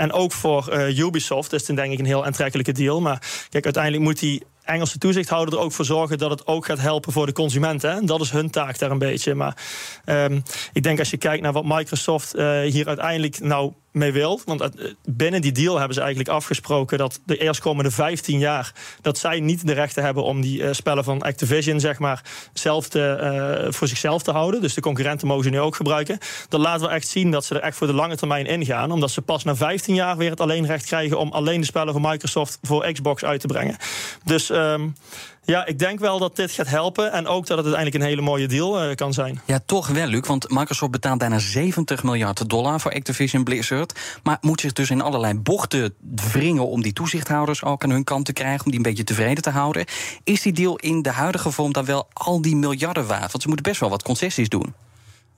En 0.00 0.12
ook 0.12 0.32
voor 0.32 0.68
uh, 0.72 0.98
Ubisoft 0.98 1.52
is 1.52 1.66
het 1.66 1.76
denk 1.76 1.92
ik 1.92 1.98
een 1.98 2.04
heel 2.04 2.24
aantrekkelijke 2.24 2.72
deal. 2.72 3.00
Maar 3.00 3.22
kijk, 3.48 3.64
uiteindelijk 3.64 4.02
moet 4.02 4.18
die 4.18 4.42
Engelse 4.64 4.98
toezichthouder 4.98 5.54
er 5.54 5.60
ook 5.60 5.72
voor 5.72 5.84
zorgen 5.84 6.18
dat 6.18 6.30
het 6.30 6.46
ook 6.46 6.66
gaat 6.66 6.78
helpen 6.78 7.12
voor 7.12 7.26
de 7.26 7.32
consumenten. 7.32 7.90
En 7.90 8.06
dat 8.06 8.20
is 8.20 8.30
hun 8.30 8.50
taak 8.50 8.78
daar 8.78 8.90
een 8.90 8.98
beetje. 8.98 9.34
Maar 9.34 9.56
um, 10.06 10.42
ik 10.72 10.82
denk 10.82 10.98
als 10.98 11.10
je 11.10 11.16
kijkt 11.16 11.42
naar 11.42 11.52
wat 11.52 11.64
Microsoft 11.64 12.36
uh, 12.36 12.60
hier 12.60 12.86
uiteindelijk 12.86 13.40
nou 13.40 13.72
mee 13.92 14.12
wil. 14.12 14.40
Want 14.44 14.68
binnen 15.04 15.40
die 15.40 15.52
deal 15.52 15.76
hebben 15.76 15.94
ze 15.94 16.00
eigenlijk 16.00 16.30
afgesproken 16.30 16.98
dat 16.98 17.20
de 17.24 17.38
eerstkomende 17.38 17.90
15 17.90 18.38
jaar 18.38 18.72
dat 19.02 19.18
zij 19.18 19.40
niet 19.40 19.66
de 19.66 19.72
rechten 19.72 20.04
hebben 20.04 20.22
om 20.24 20.40
die 20.40 20.60
uh, 20.60 20.68
spellen 20.72 21.04
van 21.04 21.22
Activision 21.22 21.80
zeg 21.80 21.98
maar 21.98 22.22
zelf 22.52 22.88
te, 22.88 23.62
uh, 23.66 23.72
voor 23.72 23.88
zichzelf 23.88 24.22
te 24.22 24.30
houden. 24.30 24.60
Dus 24.60 24.74
de 24.74 24.80
concurrenten 24.80 25.26
mogen 25.26 25.44
ze 25.44 25.50
nu 25.50 25.60
ook 25.60 25.76
gebruiken. 25.76 26.18
Dat 26.48 26.60
laten 26.60 26.86
we 26.86 26.92
echt 26.92 27.08
zien 27.08 27.30
dat 27.30 27.44
ze 27.44 27.54
er 27.54 27.60
echt 27.60 27.76
voor 27.76 27.86
de 27.86 27.92
lange 27.92 28.16
termijn 28.16 28.46
ingaan, 28.46 28.90
omdat 28.90 29.10
ze 29.10 29.22
pas 29.22 29.44
na 29.44 29.56
15 29.56 29.94
jaar 29.94 30.16
weer 30.16 30.30
het 30.30 30.40
alleenrecht 30.40 30.86
krijgen 30.86 31.18
om 31.18 31.32
alleen 31.32 31.60
de 31.60 31.66
spellen 31.66 31.92
van 31.92 32.02
Microsoft 32.02 32.58
voor 32.62 32.92
Xbox 32.92 33.24
uit 33.24 33.40
te 33.40 33.46
brengen. 33.46 33.76
Dus 34.24 34.50
um, 34.50 34.94
ja, 35.44 35.66
ik 35.66 35.78
denk 35.78 35.98
wel 35.98 36.18
dat 36.18 36.36
dit 36.36 36.50
gaat 36.50 36.68
helpen. 36.68 37.12
En 37.12 37.26
ook 37.26 37.46
dat 37.46 37.56
het 37.56 37.66
uiteindelijk 37.66 37.94
een 37.94 38.08
hele 38.08 38.20
mooie 38.20 38.48
deal 38.48 38.94
kan 38.94 39.12
zijn. 39.12 39.40
Ja, 39.44 39.60
toch 39.66 39.88
wel, 39.88 40.06
Luc. 40.06 40.26
Want 40.26 40.50
Microsoft 40.50 40.92
betaalt 40.92 41.18
bijna 41.18 41.38
70 41.38 42.02
miljard 42.02 42.48
dollar 42.48 42.80
voor 42.80 42.92
Activision 42.92 43.44
Blizzard. 43.44 43.79
Maar 44.22 44.38
moet 44.40 44.60
zich 44.60 44.72
dus 44.72 44.90
in 44.90 45.00
allerlei 45.00 45.34
bochten 45.34 45.94
wringen 46.32 46.66
om 46.66 46.82
die 46.82 46.92
toezichthouders 46.92 47.64
ook 47.64 47.84
aan 47.84 47.90
hun 47.90 48.04
kant 48.04 48.24
te 48.24 48.32
krijgen. 48.32 48.64
Om 48.64 48.70
die 48.70 48.80
een 48.80 48.86
beetje 48.86 49.04
tevreden 49.04 49.42
te 49.42 49.50
houden. 49.50 49.84
Is 50.24 50.42
die 50.42 50.52
deal 50.52 50.76
in 50.76 51.02
de 51.02 51.10
huidige 51.10 51.50
vorm 51.50 51.72
dan 51.72 51.84
wel 51.84 52.08
al 52.12 52.42
die 52.42 52.56
miljarden 52.56 53.06
waard? 53.06 53.30
Want 53.30 53.42
ze 53.42 53.48
moeten 53.48 53.66
best 53.66 53.80
wel 53.80 53.90
wat 53.90 54.02
concessies 54.02 54.48
doen. 54.48 54.74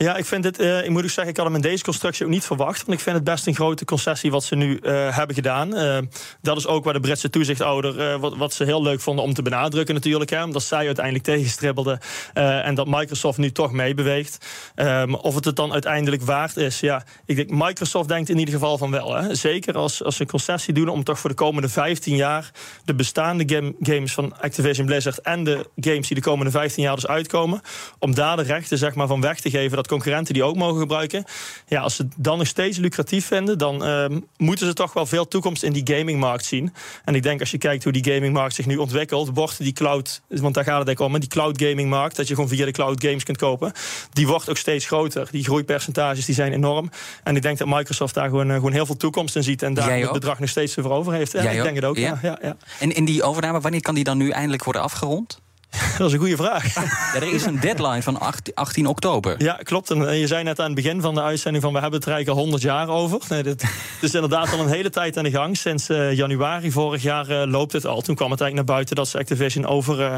Ja, 0.02 0.16
ik 0.16 0.24
vind 0.24 0.44
het, 0.44 0.60
uh, 0.60 0.84
ik 0.84 0.90
moet 0.90 1.02
ook 1.02 1.08
zeggen, 1.08 1.28
ik 1.28 1.36
had 1.36 1.46
hem 1.46 1.54
in 1.54 1.60
deze 1.60 1.84
constructie 1.84 2.24
ook 2.24 2.30
niet 2.30 2.44
verwacht. 2.44 2.86
Want 2.86 2.98
ik 2.98 3.04
vind 3.04 3.16
het 3.16 3.24
best 3.24 3.46
een 3.46 3.54
grote 3.54 3.84
concessie 3.84 4.30
wat 4.30 4.44
ze 4.44 4.54
nu 4.54 4.78
uh, 4.82 5.16
hebben 5.16 5.34
gedaan. 5.34 5.76
Uh, 5.76 5.98
dat 6.40 6.56
is 6.56 6.66
ook 6.66 6.84
waar 6.84 6.92
de 6.92 7.00
Britse 7.00 7.30
toezichthouder, 7.30 8.18
wat, 8.18 8.36
wat 8.36 8.52
ze 8.52 8.64
heel 8.64 8.82
leuk 8.82 9.00
vonden 9.00 9.24
om 9.24 9.34
te 9.34 9.42
benadrukken 9.42 9.94
natuurlijk. 9.94 10.30
Hè, 10.30 10.44
omdat 10.44 10.62
zij 10.62 10.86
uiteindelijk 10.86 11.24
tegenstribbelden 11.24 11.98
en 12.32 12.74
dat 12.74 12.86
Microsoft 12.86 13.38
nu 13.38 13.52
toch 13.52 13.72
meebeweegt. 13.72 14.46
Um, 14.76 15.14
of 15.14 15.34
het 15.34 15.44
het 15.44 15.56
dan 15.56 15.72
uiteindelijk 15.72 16.22
waard 16.22 16.56
is, 16.56 16.80
ja. 16.80 17.04
Ik 17.26 17.36
denk, 17.36 17.50
Microsoft 17.50 18.08
denkt 18.08 18.28
in 18.28 18.38
ieder 18.38 18.54
geval 18.54 18.78
van 18.78 18.90
wel. 18.90 19.14
Hè. 19.14 19.34
Zeker 19.34 19.76
als, 19.76 20.04
als 20.04 20.16
ze 20.16 20.26
concessie 20.26 20.74
doen 20.74 20.88
om 20.88 21.04
toch 21.04 21.18
voor 21.18 21.30
de 21.30 21.36
komende 21.36 21.68
15 21.68 22.16
jaar 22.16 22.50
de 22.84 22.94
bestaande 22.94 23.54
game, 23.54 23.74
games 23.80 24.12
van 24.12 24.40
Activision 24.40 24.86
Blizzard 24.86 25.20
en 25.20 25.44
de 25.44 25.70
games 25.76 26.06
die 26.06 26.16
de 26.16 26.22
komende 26.22 26.50
15 26.50 26.82
jaar 26.82 26.94
dus 26.94 27.06
uitkomen, 27.06 27.60
om 27.98 28.14
daar 28.14 28.36
de 28.36 28.42
rechten 28.42 28.78
zeg 28.78 28.94
maar, 28.94 29.06
van 29.06 29.20
weg 29.20 29.40
te 29.40 29.50
geven. 29.50 29.76
Dat 29.76 29.90
concurrenten 29.92 30.34
die 30.34 30.42
ook 30.42 30.56
mogen 30.56 30.80
gebruiken. 30.80 31.24
Ja, 31.66 31.80
als 31.80 31.96
ze 31.96 32.02
het 32.02 32.12
dan 32.16 32.38
nog 32.38 32.46
steeds 32.46 32.78
lucratief 32.78 33.26
vinden, 33.26 33.58
dan 33.58 33.84
ehm, 33.84 34.20
moeten 34.36 34.66
ze 34.66 34.72
toch 34.72 34.92
wel 34.92 35.06
veel 35.06 35.28
toekomst 35.28 35.62
in 35.62 35.72
die 35.72 35.96
gamingmarkt 35.96 36.44
zien. 36.44 36.74
En 37.04 37.14
ik 37.14 37.22
denk 37.22 37.40
als 37.40 37.50
je 37.50 37.58
kijkt 37.58 37.84
hoe 37.84 37.92
die 37.92 38.04
gamingmarkt 38.04 38.54
zich 38.54 38.66
nu 38.66 38.76
ontwikkelt, 38.76 39.30
wordt 39.34 39.58
die 39.58 39.72
cloud, 39.72 40.22
want 40.28 40.54
daar 40.54 40.64
gaat 40.64 40.78
het 40.78 40.86
eigenlijk 40.86 41.14
om, 41.14 41.20
die 41.20 41.28
cloud 41.28 41.62
gamingmarkt, 41.62 42.16
dat 42.16 42.28
je 42.28 42.34
gewoon 42.34 42.48
via 42.48 42.64
de 42.64 42.70
cloud 42.70 43.04
games 43.04 43.24
kunt 43.24 43.38
kopen, 43.38 43.72
die 44.12 44.26
wordt 44.26 44.50
ook 44.50 44.56
steeds 44.56 44.86
groter. 44.86 45.28
Die 45.30 45.44
groeipercentages 45.44 46.24
die 46.24 46.34
zijn 46.34 46.52
enorm. 46.52 46.90
En 47.22 47.36
ik 47.36 47.42
denk 47.42 47.58
dat 47.58 47.68
Microsoft 47.68 48.14
daar 48.14 48.28
gewoon, 48.28 48.48
eh, 48.48 48.54
gewoon 48.54 48.72
heel 48.72 48.86
veel 48.86 48.96
toekomst 48.96 49.36
in 49.36 49.42
ziet 49.42 49.62
en 49.62 49.74
daar 49.74 49.98
het 49.98 50.12
bedrag 50.12 50.38
nog 50.38 50.48
steeds 50.48 50.74
voor 50.74 50.90
over 50.90 51.12
heeft. 51.12 51.32
Ja, 51.32 51.50
ik 51.50 51.62
denk 51.62 51.76
het 51.76 51.84
ook. 51.84 51.96
Ja, 51.96 52.18
ja, 52.22 52.56
En 52.80 52.94
in 52.94 53.04
die 53.04 53.22
overname, 53.22 53.60
wanneer 53.60 53.82
kan 53.82 53.94
die 53.94 54.04
dan 54.04 54.16
nu 54.16 54.30
eindelijk 54.30 54.64
worden 54.64 54.82
afgerond? 54.82 55.40
Dat 55.98 56.06
is 56.06 56.12
een 56.12 56.18
goede 56.18 56.36
vraag. 56.36 56.74
Ja, 56.74 57.14
er 57.14 57.32
is 57.34 57.44
een 57.44 57.60
deadline 57.60 58.02
van 58.02 58.20
8 58.20 58.54
18 58.54 58.86
oktober. 58.86 59.42
Ja, 59.42 59.52
klopt. 59.62 59.90
En 59.90 60.08
eh, 60.08 60.20
je 60.20 60.26
zei 60.26 60.42
net 60.42 60.58
aan 60.58 60.66
het 60.66 60.74
begin 60.74 61.00
van 61.00 61.14
de 61.14 61.22
uitzending 61.22 61.64
van 61.64 61.72
we 61.72 61.80
hebben 61.80 61.98
het 61.98 62.08
er 62.08 62.14
eigenlijk 62.14 62.40
al 62.40 62.50
100 62.50 62.62
jaar 62.72 62.88
over. 62.88 63.20
Nee, 63.28 63.42
dit, 63.42 63.62
het 63.62 64.02
is 64.08 64.14
inderdaad 64.14 64.52
al 64.52 64.58
een 64.58 64.68
hele 64.68 64.90
tijd 64.90 65.16
aan 65.16 65.24
de 65.24 65.30
gang. 65.30 65.56
Sinds 65.56 65.88
eh, 65.88 66.12
januari 66.12 66.72
vorig 66.72 67.02
jaar 67.02 67.28
eh, 67.28 67.50
loopt 67.50 67.72
het 67.72 67.86
al. 67.86 68.00
Toen 68.00 68.14
kwam 68.14 68.30
het 68.30 68.40
eigenlijk 68.40 68.54
naar 68.54 68.76
buiten 68.76 68.96
dat 68.96 69.08
ze 69.08 69.18
Activision 69.18 69.66
over 69.66 70.00
eh, 70.00 70.14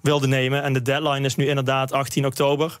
wilden 0.00 0.28
nemen. 0.28 0.62
En 0.62 0.72
de 0.72 0.82
deadline 0.82 1.26
is 1.26 1.36
nu 1.36 1.46
inderdaad 1.46 1.92
18 1.92 2.26
oktober. 2.26 2.78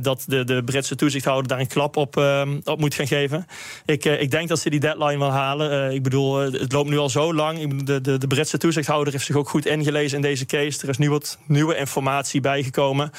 Dat 0.00 0.24
de, 0.26 0.44
de 0.44 0.62
Britse 0.64 0.96
toezichthouder 0.96 1.48
daar 1.48 1.60
een 1.60 1.66
klap 1.66 1.96
op, 1.96 2.16
eh, 2.16 2.42
op 2.64 2.80
moet 2.80 2.94
gaan 2.94 3.06
geven. 3.06 3.46
Ik, 3.84 4.04
ik 4.04 4.30
denk 4.30 4.48
dat 4.48 4.58
ze 4.58 4.70
die 4.70 4.80
deadline 4.80 5.18
wel 5.18 5.30
halen. 5.30 5.94
Ik 5.94 6.02
bedoel, 6.02 6.36
het 6.36 6.72
loopt 6.72 6.88
nu 6.88 6.98
al 6.98 7.08
zo 7.08 7.34
lang. 7.34 7.84
De, 7.84 8.00
de, 8.00 8.18
de 8.18 8.26
Britse 8.26 8.58
toezichthouder 8.58 9.12
heeft 9.12 9.24
zich 9.24 9.36
ook 9.36 9.48
goed 9.48 9.66
ingelezen 9.66 10.16
in 10.16 10.22
deze 10.22 10.46
case. 10.46 10.82
Er 10.82 10.88
is 10.88 10.98
nu 10.98 11.10
wat 11.10 11.38
nieuwe 11.48 11.76
informatie 11.76 12.40
bijgekomen. 12.40 13.10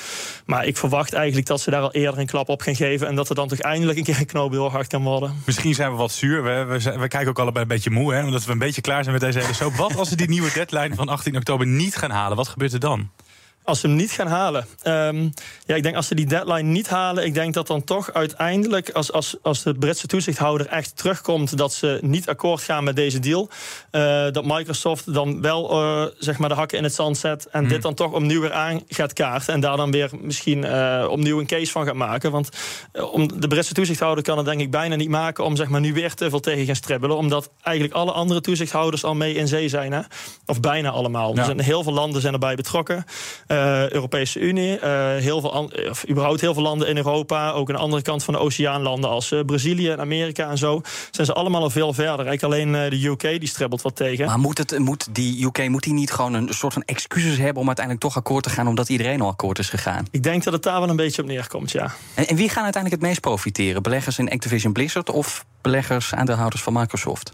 Maar 0.46 0.65
ik 0.65 0.77
verwacht 0.77 1.13
eigenlijk 1.13 1.48
dat 1.48 1.62
ze 1.62 1.72
daar 1.72 1.81
al 1.81 1.91
eerder 1.91 2.19
een 2.19 2.25
klap 2.25 2.50
op 2.50 2.62
gaan 2.62 2.75
geven. 2.75 3.07
En 3.07 3.15
dat 3.15 3.29
er 3.29 3.36
dan 3.36 3.48
toch 3.48 3.60
eindelijk 3.60 3.98
een 3.98 4.03
keer 4.03 4.19
een 4.19 4.25
knoop 4.25 4.51
doorgehakt 4.51 4.88
kan 4.88 5.03
worden. 5.03 5.41
Misschien 5.46 5.75
zijn 5.75 5.91
we 5.91 5.98
wat 5.98 6.12
zuur. 6.12 6.43
We, 6.43 6.65
we, 7.00 7.07
kijken 7.07 7.27
ook 7.27 7.39
allebei 7.39 7.63
een 7.63 7.72
beetje 7.72 7.89
moe, 7.89 8.13
hè, 8.13 8.24
omdat 8.24 8.46
we 8.46 8.51
een 8.51 8.57
beetje 8.57 8.81
klaar 8.81 9.03
zijn 9.03 9.15
met 9.15 9.24
deze 9.24 9.39
hele 9.39 9.53
soap. 9.53 9.74
Wat 9.74 9.98
als 9.98 10.10
ze 10.10 10.15
die 10.15 10.29
nieuwe 10.29 10.51
deadline 10.53 10.96
van 10.96 11.10
18 11.10 11.36
oktober 11.36 11.67
niet 11.67 11.96
gaan 11.96 12.12
halen? 12.12 12.38
Wat 12.38 12.48
gebeurt 12.48 12.74
er 12.74 12.79
dan? 12.79 13.10
Als 13.67 13.79
ze 13.79 13.88
hem 13.88 13.95
niet 13.95 14.12
gaan 14.12 14.27
halen. 14.27 14.65
Ehm, 14.81 15.29
ja, 15.65 15.75
ik 15.75 15.83
denk 15.83 15.95
als 15.95 16.07
ze 16.07 16.15
die 16.15 16.25
deadline 16.25 16.69
niet 16.69 16.89
halen, 16.89 17.25
ik 17.25 17.33
denk 17.33 17.53
dat 17.53 17.67
dan 17.67 17.83
toch 17.83 18.13
uiteindelijk, 18.13 18.89
als, 18.89 19.12
als, 19.12 19.36
als 19.41 19.63
de 19.63 19.74
Britse 19.74 20.07
toezichthouder 20.07 20.67
echt 20.67 20.97
terugkomt 20.97 21.57
dat 21.57 21.74
ze 21.74 22.00
niet 22.01 22.29
akkoord 22.29 22.62
gaan 22.62 22.83
met 22.83 22.95
deze 22.95 23.19
deal, 23.19 23.50
eh, 23.91 24.25
dat 24.31 24.45
Microsoft 24.45 25.13
dan 25.13 25.41
wel 25.41 25.71
eh, 25.71 26.05
zeg 26.17 26.38
maar 26.38 26.50
de 26.50 26.55
hakken 26.55 26.77
in 26.77 26.83
het 26.83 26.93
zand 26.93 27.17
zet 27.17 27.47
en 27.51 27.67
dit 27.67 27.81
dan 27.81 27.93
toch 27.93 28.13
opnieuw 28.13 28.41
weer 28.41 28.53
aan 28.53 28.81
gaat 28.88 29.13
kaarten 29.13 29.53
en 29.53 29.59
daar 29.59 29.77
dan 29.77 29.91
weer 29.91 30.09
misschien 30.21 30.63
eh, 30.63 31.07
opnieuw 31.09 31.39
een 31.39 31.45
case 31.45 31.71
van 31.71 31.86
gaat 31.86 31.95
maken. 31.95 32.31
Want 32.31 32.50
om, 33.12 33.39
de 33.39 33.47
Britse 33.47 33.74
toezichthouder 33.74 34.24
kan 34.24 34.38
het 34.38 34.45
denk 34.45 34.62
ik 34.62 34.71
bijna 34.71 34.95
niet 34.95 35.09
maken 35.09 35.43
om 35.43 35.55
zeg 35.55 35.67
maar 35.67 35.81
nu 35.81 35.93
weer 35.93 36.13
te 36.13 36.29
veel 36.29 36.39
tegen 36.39 36.65
gaan 36.65 36.75
stribbelen, 36.75 37.17
omdat 37.17 37.50
eigenlijk 37.62 37.95
alle 37.95 38.12
andere 38.12 38.41
toezichthouders 38.41 39.03
al 39.03 39.15
mee 39.15 39.33
in 39.33 39.47
zee 39.47 39.69
zijn. 39.69 39.91
Hè? 39.91 40.01
Of 40.45 40.59
bijna 40.59 40.89
allemaal. 40.89 41.33
Ja. 41.33 41.39
Er 41.39 41.45
zijn 41.45 41.59
heel 41.59 41.83
veel 41.83 41.93
landen 41.93 42.21
zijn 42.21 42.33
erbij 42.33 42.55
betrokken. 42.55 43.05
Eh, 43.58 43.90
Europese 43.90 44.40
Unie, 44.40 44.80
eh, 44.80 45.16
heel 45.16 45.42
veel 45.42 45.70
of 45.90 46.10
überhaupt 46.10 46.42
heel 46.42 46.54
veel 46.54 46.64
landen 46.64 46.88
in 46.88 46.98
Europa, 46.98 47.52
ook 47.52 47.70
aan 47.70 47.76
de 47.76 47.82
andere 47.82 48.02
kant 48.02 48.24
van 48.24 48.34
de 48.34 48.40
oceaan, 48.40 48.82
landen 48.82 49.10
als 49.10 49.32
eh, 49.32 49.40
Brazilië 49.46 49.90
en 49.90 50.00
Amerika 50.00 50.50
en 50.50 50.58
zo, 50.58 50.82
zijn 51.12 51.28
ze 51.28 51.34
allemaal 51.34 51.62
al 51.62 51.70
veel 51.70 51.94
verder. 51.94 52.26
Eigenlijk 52.26 52.44
alleen 52.44 52.90
de 52.90 53.06
UK 53.08 53.22
die 53.22 53.48
stribbelt 53.48 53.82
wat 53.82 53.96
tegen. 53.96 54.26
Maar 54.26 54.40
moet, 54.40 54.58
het, 54.58 54.80
moet 54.80 55.08
die 55.12 55.46
UK 55.46 55.70
moet 55.70 55.84
die 55.84 55.94
niet 55.94 56.12
gewoon 56.12 56.34
een 56.34 56.54
soort 56.54 56.74
van 56.74 56.84
excuses 56.84 57.38
hebben 57.38 57.62
om 57.62 57.68
uiteindelijk 57.68 58.06
toch 58.06 58.16
akkoord 58.16 58.44
te 58.44 58.50
gaan, 58.50 58.68
omdat 58.68 58.90
iedereen 58.90 59.22
al 59.22 59.28
akkoord 59.28 59.60
is 59.60 59.70
gegaan? 59.70 60.06
Ik 60.12 60.24
denk 60.24 60.44
dat 60.44 60.54
het 60.54 60.64
daar 60.64 60.80
wel 60.80 60.90
een 60.90 60.96
beetje 60.96 61.22
op 61.22 61.28
neerkomt, 61.28 61.72
ja. 61.72 61.92
En, 62.14 62.28
en 62.28 62.36
wie 62.36 62.50
gaan 62.50 62.64
uiteindelijk 62.64 63.02
het 63.02 63.12
meest 63.12 63.22
profiteren? 63.22 63.84
Beleggers 63.84 64.20
in 64.20 64.30
Activision 64.30 64.74
Blizzard 64.74 65.10
of 65.10 65.46
beleggers, 65.62 66.14
aandeelhouders 66.14 66.62
van 66.62 66.74
Microsoft? 66.74 67.32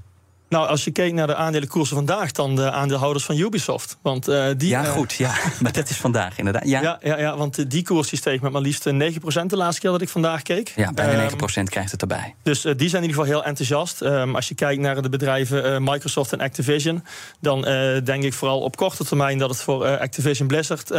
Nou, 0.53 0.67
als 0.67 0.83
je 0.83 0.91
kijkt 0.91 1.15
naar 1.15 1.27
de 1.27 1.36
aandelenkoersen 1.36 1.95
vandaag, 1.95 2.31
dan 2.31 2.55
de 2.55 2.72
aandeelhouders 2.72 3.25
van 3.25 3.38
Ubisoft. 3.38 3.98
Want 4.01 4.27
eh, 4.27 4.45
die. 4.57 4.69
ja, 4.69 4.83
eh, 4.83 4.91
goed, 4.91 5.13
ja. 5.13 5.33
maar 5.62 5.72
dat 5.72 5.89
is 5.89 5.98
vandaag 5.98 6.38
inderdaad. 6.38 6.67
Ja, 6.67 6.81
ja. 6.81 6.98
Ja, 7.01 7.10
ja, 7.10 7.19
ja, 7.19 7.38
want 7.38 7.57
eh, 7.57 7.65
die 7.67 7.83
koers 7.83 8.10
die 8.10 8.19
steeg 8.19 8.41
met 8.41 8.51
maar 8.51 8.62
liefst 8.62 8.86
eh, 8.86 8.93
9% 8.93 9.45
de 9.45 9.57
laatste 9.57 9.81
keer 9.81 9.91
dat 9.91 10.01
ik 10.01 10.10
vandaag 10.10 10.41
keek. 10.41 10.74
bijna 10.75 11.29
Ehm, 11.29 11.62
9% 11.62 11.63
krijgt 11.63 11.91
het 11.91 12.01
erbij. 12.01 12.36
Dus 12.43 12.62
die 12.62 12.89
zijn 12.89 13.03
in 13.03 13.10
ieder 13.10 13.10
geval 13.10 13.24
heel 13.24 13.43
enthousiast. 13.43 14.01
Ehm, 14.01 14.36
als 14.36 14.48
je 14.48 14.55
kijkt 14.55 14.81
naar 14.81 15.01
de 15.01 15.10
bedrijven 15.10 15.83
Microsoft 15.83 16.33
en 16.33 16.39
Activision, 16.39 17.03
dan 17.39 17.62
denk 18.03 18.24
ik 18.24 18.33
vooral 18.33 18.60
op 18.60 18.75
korte 18.75 19.05
termijn 19.05 19.38
dat 19.38 19.50
het 19.50 19.62
voor 19.62 19.98
Activision 19.98 20.48
Blizzard 20.48 20.89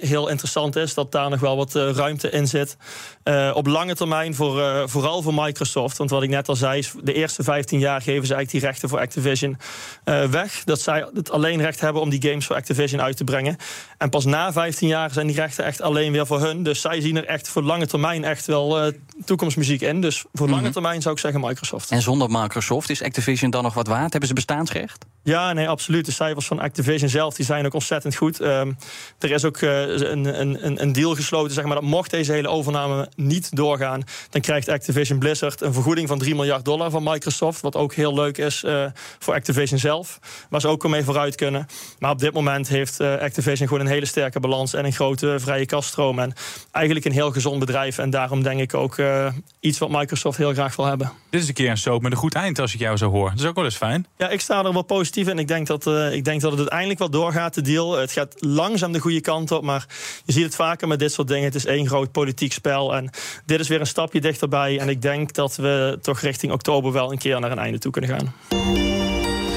heel 0.00 0.28
interessant 0.28 0.76
is. 0.76 0.94
Dat 0.94 1.12
daar 1.12 1.30
nog 1.30 1.40
wel 1.40 1.56
wat 1.56 1.74
ruimte 1.74 2.30
in 2.30 2.46
zit. 2.46 2.76
Eh, 3.22 3.50
op 3.54 3.66
lange 3.66 3.94
termijn 3.94 4.34
voor, 4.34 4.62
eh, 4.62 4.82
vooral 4.86 5.22
voor 5.22 5.34
Microsoft. 5.34 5.98
Want 5.98 6.10
wat 6.10 6.22
ik 6.22 6.28
net 6.28 6.48
al 6.48 6.56
zei, 6.56 6.78
is 6.78 6.92
de 7.02 7.12
eerste 7.12 7.42
15 7.42 7.78
jaar 7.78 8.00
geven 8.00 8.26
ze 8.26 8.34
eigenlijk 8.34 8.50
die 8.50 8.60
rechten 8.60 8.88
voor 8.88 8.98
Activision 8.98 9.56
eh, 10.04 10.24
weg. 10.24 10.64
Dat 10.64 10.80
zij 10.80 11.08
het 11.14 11.30
alleen 11.30 11.60
recht 11.60 11.80
hebben 11.80 12.02
om 12.02 12.10
die 12.10 12.22
games 12.22 12.46
voor 12.46 12.56
Activision 12.56 13.00
uit 13.00 13.16
te 13.16 13.24
brengen. 13.24 13.56
En 13.98 14.08
pas 14.08 14.24
na 14.24 14.52
15 14.52 14.88
jaar 14.88 15.10
zijn 15.10 15.26
die 15.26 15.36
rechten 15.36 15.64
echt 15.64 15.80
alleen 15.80 16.12
weer 16.12 16.26
voor 16.26 16.40
hun. 16.40 16.62
Dus 16.62 16.80
zij 16.80 17.00
zien 17.00 17.16
er 17.16 17.26
echt 17.26 17.48
voor 17.48 17.62
lange 17.62 17.86
termijn 17.86 18.24
echt 18.24 18.46
wel 18.46 18.92
toekomstmuziek 19.24 19.80
in. 19.80 20.00
Dus 20.00 20.24
voor 20.32 20.48
lange 20.48 20.70
termijn 20.70 21.02
zou 21.02 21.14
ik 21.14 21.20
zeggen 21.20 21.40
Microsoft. 21.40 21.90
En 21.90 22.02
zonder 22.02 22.30
Microsoft 22.30 22.90
is 22.90 23.02
Activision 23.02 23.50
dan 23.50 23.62
nog 23.62 23.74
wat 23.74 23.86
waard? 23.86 24.10
Hebben 24.10 24.28
ze 24.28 24.34
bestaansrecht? 24.34 25.04
Ja, 25.22 25.52
nee, 25.52 25.68
absoluut. 25.68 26.04
De 26.04 26.12
cijfers 26.12 26.46
van 26.46 26.60
Activision 26.60 27.08
zelf 27.08 27.34
die 27.34 27.44
zijn 27.44 27.66
ook 27.66 27.74
ontzettend 27.74 28.16
goed. 28.16 28.40
Ehm, 28.40 28.72
er 29.18 29.30
is 29.30 29.44
ook 29.44 29.60
een, 29.60 30.40
een, 30.40 30.82
een 30.82 30.92
deal 30.92 31.14
gesloten, 31.14 31.54
zeg 31.54 31.64
maar, 31.64 31.74
dat 31.74 31.84
mocht 31.84 32.10
deze 32.10 32.32
hele 32.32 32.48
overname 32.48 33.08
niet 33.16 33.56
doorgaan, 33.56 34.02
dan 34.30 34.40
krijgt 34.40 34.68
Activision 34.68 35.18
Blizzard 35.18 35.60
een 35.60 35.72
vergoeding 35.72 36.08
van 36.08 36.18
3 36.18 36.34
miljard 36.34 36.64
dollar 36.64 36.90
van 36.90 37.02
Microsoft. 37.02 37.60
Wat 37.60 37.76
ook 37.76 37.94
heel 37.94 38.14
leuk 38.14 38.38
is 38.38 38.64
eh, 38.64 38.86
voor 39.18 39.34
Activision 39.34 39.78
zelf. 39.78 40.18
Waar 40.48 40.60
ze 40.60 40.68
ook 40.68 40.82
wel 40.82 40.90
mee 40.90 41.04
vooruit 41.04 41.34
kunnen. 41.34 41.66
Maar 41.98 42.10
op 42.10 42.18
dit 42.18 42.32
moment 42.32 42.68
heeft 42.68 43.00
eh, 43.00 43.18
Activision 43.18 43.68
gewoon 43.68 43.86
een 43.86 43.92
hele 43.92 44.06
sterke 44.06 44.40
balans 44.40 44.74
en 44.74 44.84
een 44.84 44.92
grote 44.92 45.36
vrije 45.38 45.66
kaststroom. 45.66 46.18
En 46.18 46.32
eigenlijk 46.70 47.06
een 47.06 47.12
heel 47.12 47.30
gezond 47.32 47.58
bedrijf. 47.58 47.98
En 47.98 48.10
daarom 48.10 48.42
denk 48.42 48.60
ik 48.60 48.74
ook 48.74 48.98
eh, 48.98 49.32
iets 49.60 49.78
wat 49.78 49.90
Microsoft 49.90 50.38
heel 50.38 50.52
graag 50.52 50.76
wil 50.76 50.86
hebben. 50.86 51.12
Dit 51.30 51.42
is 51.42 51.48
een 51.48 51.54
keer 51.54 51.70
een 51.70 51.76
soap 51.76 52.02
met 52.02 52.12
een 52.12 52.18
goed 52.18 52.34
eind, 52.34 52.58
als 52.58 52.74
ik 52.74 52.80
jou 52.80 52.96
zo 52.96 53.10
hoor. 53.10 53.30
Dat 53.30 53.38
is 53.38 53.46
ook 53.46 53.54
wel 53.54 53.64
eens 53.64 53.76
fijn. 53.76 54.06
Ja, 54.16 54.28
ik 54.28 54.40
sta 54.40 54.64
er 54.64 54.72
wel 54.72 54.82
positief 54.82 55.28
in. 55.28 55.38
Ik 55.38 55.48
denk 55.48 55.66
dat, 55.66 55.86
ik 56.12 56.24
denk 56.24 56.40
dat 56.40 56.50
het 56.50 56.60
uiteindelijk 56.60 56.98
wel 56.98 57.10
doorgaat, 57.10 57.54
de 57.54 57.60
deal. 57.60 57.96
Het 57.96 58.12
gaat 58.12 58.34
langzaam 58.38 58.92
de 58.92 58.98
goede 58.98 59.20
kant 59.20 59.50
op, 59.50 59.62
maar 59.62 59.86
je 60.24 60.32
ziet 60.32 60.44
het 60.44 60.54
vaker 60.54 60.88
met 60.88 60.98
dit 60.98 61.12
soort 61.12 61.28
dingen. 61.28 61.44
Het 61.44 61.54
is 61.54 61.66
één 61.66 61.86
groot 61.86 62.12
politiek 62.12 62.52
spel. 62.52 62.94
En 62.94 63.01
dit 63.44 63.60
is 63.60 63.68
weer 63.68 63.80
een 63.80 63.86
stapje 63.86 64.20
dichterbij. 64.20 64.78
En 64.78 64.88
ik 64.88 65.02
denk 65.02 65.32
dat 65.32 65.56
we 65.56 65.98
toch 66.02 66.20
richting 66.20 66.52
oktober 66.52 66.92
wel 66.92 67.12
een 67.12 67.18
keer 67.18 67.40
naar 67.40 67.50
een 67.50 67.58
einde 67.58 67.78
toe 67.78 67.92
kunnen 67.92 68.10
gaan. 68.10 68.34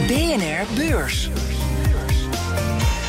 BNR 0.08 0.66
Beurs. 0.76 1.30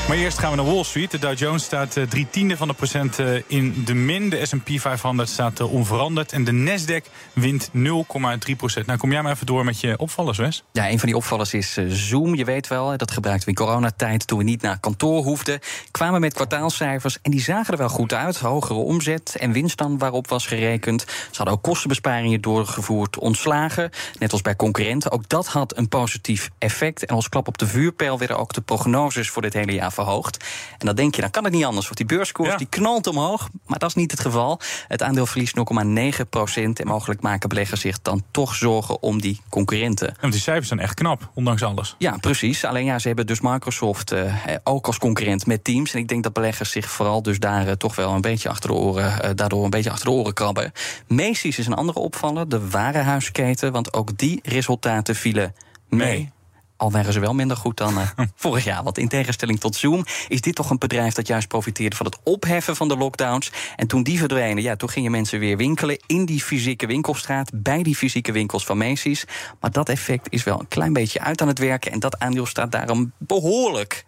Maar 0.08 0.16
eerst 0.16 0.38
gaan 0.38 0.50
we 0.50 0.56
naar 0.56 0.66
Wall 0.66 0.84
Street. 0.84 1.10
De 1.10 1.18
Dow 1.18 1.38
Jones 1.38 1.64
staat 1.64 1.96
eh, 1.96 2.04
drie 2.04 2.26
tiende 2.30 2.56
van 2.56 2.68
de 2.68 2.74
procent 2.74 3.18
eh, 3.18 3.34
in 3.46 3.84
de 3.84 3.94
min. 3.94 4.28
De 4.28 4.46
S&P 4.46 4.70
500 4.80 5.28
staat 5.28 5.60
eh, 5.60 5.72
onveranderd. 5.72 6.32
En 6.32 6.44
de 6.44 6.52
Nasdaq 6.52 7.10
wint 7.32 7.70
0,3 7.74 8.56
procent. 8.56 8.86
Nou, 8.86 8.98
kom 8.98 9.12
jij 9.12 9.22
maar 9.22 9.32
even 9.32 9.46
door 9.46 9.64
met 9.64 9.80
je 9.80 9.98
opvallers, 9.98 10.38
Wes. 10.38 10.64
Ja, 10.72 10.90
een 10.90 10.98
van 10.98 11.08
die 11.08 11.16
opvallers 11.16 11.54
is 11.54 11.78
Zoom. 11.88 12.34
Je 12.34 12.44
weet 12.44 12.68
wel, 12.68 12.96
dat 12.96 13.10
gebruikten 13.10 13.44
we 13.44 13.50
in 13.50 13.66
coronatijd 13.66 14.26
toen 14.26 14.38
we 14.38 14.44
niet 14.44 14.62
naar 14.62 14.80
kantoor 14.80 15.22
hoefden. 15.22 15.60
Kwamen 15.90 16.20
met 16.20 16.34
kwartaalcijfers 16.34 17.18
en 17.22 17.30
die 17.30 17.40
zagen 17.40 17.72
er 17.72 17.78
wel 17.78 17.88
goed 17.88 18.12
uit. 18.12 18.38
Hogere 18.38 18.78
omzet 18.78 19.36
en 19.38 19.52
winst 19.52 19.78
dan 19.78 19.98
waarop 19.98 20.28
was 20.28 20.46
gerekend. 20.46 21.04
Ze 21.06 21.36
hadden 21.36 21.54
ook 21.54 21.62
kostenbesparingen 21.62 22.40
doorgevoerd, 22.40 23.18
ontslagen. 23.18 23.90
Net 24.18 24.32
als 24.32 24.42
bij 24.42 24.56
concurrenten. 24.56 25.10
Ook 25.10 25.28
dat 25.28 25.46
had 25.46 25.76
een 25.76 25.88
positief 25.88 26.50
effect. 26.58 27.04
En 27.04 27.14
als 27.14 27.28
klap 27.28 27.48
op 27.48 27.58
de 27.58 27.66
vuurpijl 27.66 28.18
werden 28.18 28.38
ook 28.38 28.52
de 28.52 28.60
prognoses 28.60 29.30
voor 29.30 29.42
dit 29.42 29.52
hele 29.52 29.72
jaar 29.72 29.94
verhoogd. 30.04 30.44
En 30.78 30.86
dan 30.86 30.94
denk 30.94 31.14
je, 31.14 31.20
dan 31.20 31.30
kan 31.30 31.44
het 31.44 31.52
niet 31.52 31.64
anders. 31.64 31.84
Want 31.84 31.96
die 31.96 32.06
beurskoers 32.06 32.48
Ja. 32.50 32.56
die 32.56 32.66
knalt 32.66 33.06
omhoog. 33.06 33.48
Maar 33.66 33.78
dat 33.78 33.88
is 33.88 33.94
niet 33.94 34.10
het 34.10 34.20
geval. 34.20 34.60
Het 34.88 35.02
aandeel 35.02 35.26
verliest 35.26 35.54
0,9 35.56 36.28
procent. 36.30 36.80
En 36.80 36.86
mogelijk 36.86 37.20
maken 37.20 37.48
beleggers 37.48 37.80
zich 37.80 38.02
dan 38.02 38.22
toch 38.30 38.54
zorgen 38.54 39.02
om 39.02 39.20
die 39.20 39.40
concurrenten. 39.48 40.06
Ja, 40.06 40.16
want 40.20 40.32
die 40.32 40.42
cijfers 40.42 40.68
zijn 40.68 40.80
echt 40.80 40.94
knap, 40.94 41.30
ondanks 41.34 41.62
alles. 41.62 41.94
Ja, 41.98 42.16
precies. 42.16 42.64
Alleen 42.64 42.84
ja, 42.84 42.98
ze 42.98 43.06
hebben 43.06 43.26
dus 43.26 43.40
Microsoft 43.40 44.12
eh, 44.12 44.34
ook 44.64 44.86
als 44.86 44.98
concurrent 44.98 45.46
met 45.46 45.64
Teams. 45.64 45.92
En 45.94 45.98
ik 45.98 46.08
denk 46.08 46.22
dat 46.22 46.32
beleggers 46.32 46.70
zich 46.70 46.90
vooral 46.90 47.22
dus 47.22 47.38
daar 47.38 47.66
eh, 47.66 47.72
toch 47.72 47.94
wel 47.96 48.12
een 48.12 48.20
beetje 48.20 48.48
achter 48.48 48.70
de 48.70 48.76
oren, 48.76 49.22
eh, 49.22 49.30
daardoor 49.34 49.64
een 49.64 49.70
beetje 49.70 49.90
achter 49.90 50.06
de 50.06 50.12
oren 50.12 50.34
krabben. 50.34 50.72
Macy's 51.08 51.58
is 51.58 51.66
een 51.66 51.74
andere 51.74 51.98
opvaller, 51.98 52.48
de 52.48 52.68
warenhuisketen, 52.70 53.72
want 53.72 53.92
ook 53.92 54.18
die 54.18 54.40
resultaten 54.42 55.14
vielen 55.14 55.54
mee. 55.88 56.08
Mee. 56.08 56.34
Al 56.76 56.90
waren 56.90 57.12
ze 57.12 57.20
wel 57.20 57.34
minder 57.34 57.56
goed 57.56 57.76
dan 57.76 57.98
eh, 57.98 58.08
vorig 58.34 58.64
jaar. 58.64 58.82
Want 58.82 58.98
in 58.98 59.08
tegenstelling 59.08 59.60
tot 59.60 59.76
Zoom 59.76 60.04
is 60.28 60.40
dit 60.40 60.54
toch 60.54 60.70
een 60.70 60.78
bedrijf 60.78 61.14
dat 61.14 61.26
juist 61.26 61.48
profiteerde 61.48 61.96
van 61.96 62.06
het 62.06 62.18
opheffen 62.22 62.76
van 62.76 62.88
de 62.88 62.96
lockdowns. 62.96 63.52
En 63.76 63.86
toen 63.86 64.02
die 64.02 64.18
verdwenen, 64.18 64.62
ja, 64.62 64.76
toen 64.76 64.90
gingen 64.90 65.10
mensen 65.10 65.38
weer 65.38 65.56
winkelen 65.56 65.98
in 66.06 66.24
die 66.24 66.42
fysieke 66.42 66.86
winkelstraat, 66.86 67.50
bij 67.54 67.82
die 67.82 67.96
fysieke 67.96 68.32
winkels 68.32 68.64
van 68.64 68.78
Macy's. 68.78 69.24
Maar 69.60 69.70
dat 69.70 69.88
effect 69.88 70.26
is 70.30 70.44
wel 70.44 70.60
een 70.60 70.68
klein 70.68 70.92
beetje 70.92 71.20
uit 71.20 71.40
aan 71.40 71.48
het 71.48 71.58
werken. 71.58 71.92
En 71.92 72.00
dat 72.00 72.18
aandeel 72.18 72.46
staat 72.46 72.72
daarom 72.72 73.12
behoorlijk 73.18 74.04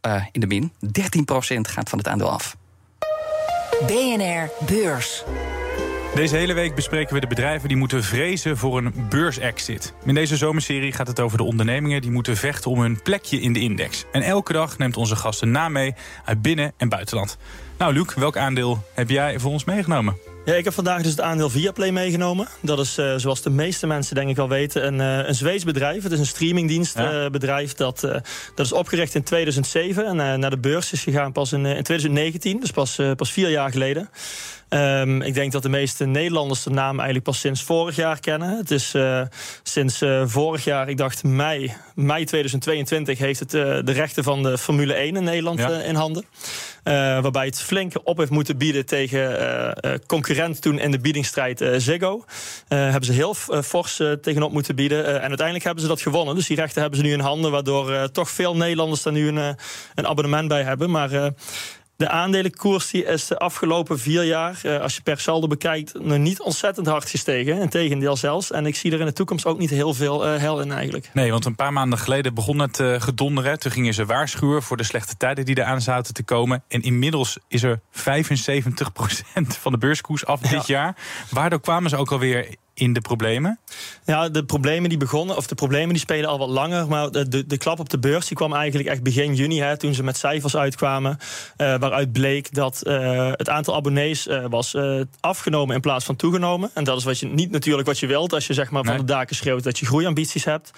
eh, 0.00 0.24
in 0.32 0.40
de 0.40 0.46
min. 0.46 0.72
13% 1.56 1.60
gaat 1.60 1.88
van 1.88 1.98
het 1.98 2.08
aandeel 2.08 2.30
af. 2.30 2.56
BNR 3.86 4.50
Beurs. 4.66 5.24
Deze 6.16 6.36
hele 6.36 6.54
week 6.54 6.74
bespreken 6.74 7.14
we 7.14 7.20
de 7.20 7.26
bedrijven 7.26 7.68
die 7.68 7.76
moeten 7.76 8.02
vrezen 8.02 8.56
voor 8.56 8.78
een 8.78 8.92
beursexit. 9.08 9.94
In 10.04 10.14
deze 10.14 10.36
zomerserie 10.36 10.92
gaat 10.92 11.06
het 11.06 11.20
over 11.20 11.38
de 11.38 11.44
ondernemingen 11.44 12.00
die 12.00 12.10
moeten 12.10 12.36
vechten 12.36 12.70
om 12.70 12.80
hun 12.80 13.02
plekje 13.02 13.40
in 13.40 13.52
de 13.52 13.60
index. 13.60 14.04
En 14.12 14.22
elke 14.22 14.52
dag 14.52 14.78
neemt 14.78 14.96
onze 14.96 15.16
gast 15.16 15.42
een 15.42 15.50
naam 15.50 15.72
mee 15.72 15.94
uit 16.24 16.42
binnen- 16.42 16.72
en 16.76 16.88
buitenland. 16.88 17.36
Nou, 17.78 17.92
Luc, 17.92 18.14
welk 18.14 18.36
aandeel 18.36 18.84
heb 18.94 19.10
jij 19.10 19.38
voor 19.38 19.50
ons 19.50 19.64
meegenomen? 19.64 20.16
Ja, 20.44 20.54
ik 20.54 20.64
heb 20.64 20.72
vandaag 20.72 21.02
dus 21.02 21.10
het 21.10 21.20
aandeel 21.20 21.50
Viaplay 21.50 21.90
meegenomen. 21.90 22.48
Dat 22.60 22.78
is, 22.78 22.98
uh, 22.98 23.14
zoals 23.16 23.42
de 23.42 23.50
meeste 23.50 23.86
mensen 23.86 24.14
denk 24.14 24.28
ik 24.28 24.36
wel 24.36 24.48
weten, 24.48 24.86
een, 24.86 25.20
uh, 25.20 25.28
een 25.28 25.34
Zweeds 25.34 25.64
bedrijf. 25.64 26.02
Het 26.02 26.12
is 26.12 26.18
een 26.18 26.26
streamingdienstbedrijf. 26.26 27.78
Ja. 27.78 27.86
Uh, 27.86 27.92
dat, 27.92 28.00
dat 28.54 28.66
is 28.66 28.72
opgericht 28.72 29.14
in 29.14 29.22
2007 29.22 30.06
en 30.06 30.40
naar 30.40 30.50
de 30.50 30.58
beurs 30.58 30.92
is 30.92 31.02
gegaan 31.02 31.32
pas 31.32 31.52
in, 31.52 31.66
in 31.66 31.82
2019. 31.82 32.60
Dus 32.60 32.70
pas, 32.70 33.00
pas 33.16 33.32
vier 33.32 33.50
jaar 33.50 33.70
geleden. 33.70 34.10
Um, 34.76 35.22
ik 35.22 35.34
denk 35.34 35.52
dat 35.52 35.62
de 35.62 35.68
meeste 35.68 36.04
Nederlanders 36.04 36.62
de 36.62 36.70
naam 36.70 36.94
eigenlijk 36.94 37.24
pas 37.24 37.40
sinds 37.40 37.62
vorig 37.62 37.96
jaar 37.96 38.20
kennen. 38.20 38.56
Het 38.56 38.70
is 38.70 38.94
uh, 38.94 39.22
sinds 39.62 40.02
uh, 40.02 40.22
vorig 40.26 40.64
jaar, 40.64 40.88
ik 40.88 40.96
dacht 40.96 41.24
mei, 41.24 41.74
mei 41.94 42.24
2022, 42.24 43.18
heeft 43.18 43.40
het 43.40 43.54
uh, 43.54 43.78
de 43.84 43.92
rechten 43.92 44.24
van 44.24 44.42
de 44.42 44.58
Formule 44.58 44.94
1 44.94 45.16
in 45.16 45.24
Nederland 45.24 45.58
ja. 45.58 45.80
in 45.80 45.94
handen. 45.94 46.24
waarbij 46.82 47.44
het 47.44 47.60
flink 47.60 47.92
op 48.04 48.18
heeft 48.18 48.30
moeten 48.30 48.58
bieden 48.58 48.86
tegen 48.86 50.00
concurrent 50.06 50.62
toen 50.62 50.78
in 50.78 50.90
de 50.90 50.98
biedingsstrijd 50.98 51.64
Ziggo. 51.76 52.24
hebben 52.68 53.04
ze 53.04 53.12
heel 53.12 53.34
fors 53.62 54.02
tegenop 54.22 54.52
moeten 54.52 54.74
bieden. 54.74 55.06
en 55.06 55.28
uiteindelijk 55.28 55.64
hebben 55.64 55.82
ze 55.82 55.88
dat 55.88 56.00
gewonnen. 56.00 56.34
Dus 56.34 56.46
die 56.46 56.56
rechten 56.56 56.80
hebben 56.80 56.98
ze 56.98 57.04
nu 57.04 57.12
in 57.12 57.20
handen, 57.20 57.50
waardoor 57.50 58.10
toch 58.10 58.30
veel 58.30 58.56
Nederlanders 58.56 59.02
daar 59.02 59.12
nu 59.12 59.28
een, 59.28 59.56
een 59.94 60.06
abonnement 60.06 60.48
bij 60.48 60.62
hebben. 60.62 60.90
Maar 60.90 61.32
de 61.96 62.08
aandelenkoers 62.08 62.90
die 62.90 63.04
is 63.04 63.26
de 63.26 63.38
afgelopen 63.38 63.98
vier 63.98 64.24
jaar, 64.24 64.60
eh, 64.62 64.80
als 64.80 64.94
je 64.94 65.02
per 65.02 65.20
saldo 65.20 65.46
bekijkt, 65.46 65.94
nog 66.00 66.18
niet 66.18 66.40
ontzettend 66.40 66.86
hard 66.86 67.10
gestegen. 67.10 67.60
Integendeel 67.60 68.16
zelfs. 68.16 68.50
En 68.50 68.66
ik 68.66 68.76
zie 68.76 68.92
er 68.92 69.00
in 69.00 69.06
de 69.06 69.12
toekomst 69.12 69.46
ook 69.46 69.58
niet 69.58 69.70
heel 69.70 69.94
veel 69.94 70.34
uh, 70.34 70.40
hel 70.40 70.60
in 70.60 70.72
eigenlijk. 70.72 71.10
Nee, 71.12 71.30
want 71.30 71.44
een 71.44 71.54
paar 71.54 71.72
maanden 71.72 71.98
geleden 71.98 72.34
begon 72.34 72.58
het 72.58 72.78
uh, 72.78 73.00
gedonderen. 73.00 73.58
Toen 73.58 73.72
gingen 73.72 73.94
ze 73.94 74.04
waarschuwen 74.04 74.62
voor 74.62 74.76
de 74.76 74.82
slechte 74.82 75.16
tijden 75.16 75.44
die 75.44 75.58
eraan 75.58 75.80
zaten 75.80 76.14
te 76.14 76.22
komen. 76.22 76.62
En 76.68 76.82
inmiddels 76.82 77.38
is 77.48 77.62
er 77.62 77.80
75% 77.92 78.00
van 79.46 79.72
de 79.72 79.78
beurskoers 79.78 80.26
af 80.26 80.40
dit 80.40 80.66
jaar. 80.66 80.96
Waardoor 81.30 81.60
kwamen 81.60 81.90
ze 81.90 81.96
ook 81.96 82.12
alweer 82.12 82.56
in 82.76 82.92
de 82.92 83.00
problemen? 83.00 83.58
Ja, 84.04 84.28
de 84.28 84.44
problemen 84.44 84.88
die 84.88 84.98
begonnen, 84.98 85.36
of 85.36 85.46
de 85.46 85.54
problemen 85.54 85.88
die 85.88 85.98
spelen 85.98 86.28
al 86.28 86.38
wat 86.38 86.48
langer. 86.48 86.88
Maar 86.88 87.10
de, 87.10 87.46
de, 87.46 87.56
klap 87.56 87.78
op 87.78 87.88
de 87.88 87.98
beurs 87.98 88.26
die 88.26 88.36
kwam 88.36 88.52
eigenlijk 88.52 88.88
echt 88.88 89.02
begin 89.02 89.34
juni, 89.34 89.60
hè, 89.60 89.76
toen 89.76 89.94
ze 89.94 90.02
met 90.02 90.16
cijfers 90.16 90.56
uitkwamen. 90.56 91.18
Uh, 91.56 91.74
waaruit 91.78 92.12
bleek 92.12 92.54
dat 92.54 92.82
uh, 92.84 93.30
het 93.32 93.48
aantal 93.48 93.74
abonnees 93.74 94.26
uh, 94.26 94.44
was 94.48 94.76
afgenomen 95.20 95.74
in 95.74 95.80
plaats 95.80 96.04
van 96.04 96.16
toegenomen. 96.16 96.70
En 96.74 96.84
dat 96.84 96.98
is 96.98 97.04
wat 97.04 97.18
je, 97.18 97.26
niet 97.26 97.50
natuurlijk 97.50 97.86
wat 97.86 97.98
je 97.98 98.06
wilt 98.06 98.32
als 98.32 98.46
je 98.46 98.54
zeg 98.54 98.70
maar, 98.70 98.84
van 98.84 98.96
de 98.96 99.04
daken 99.04 99.36
schreeuwt 99.36 99.64
dat 99.64 99.78
je 99.78 99.86
groeiambities 99.86 100.44
hebt. 100.44 100.70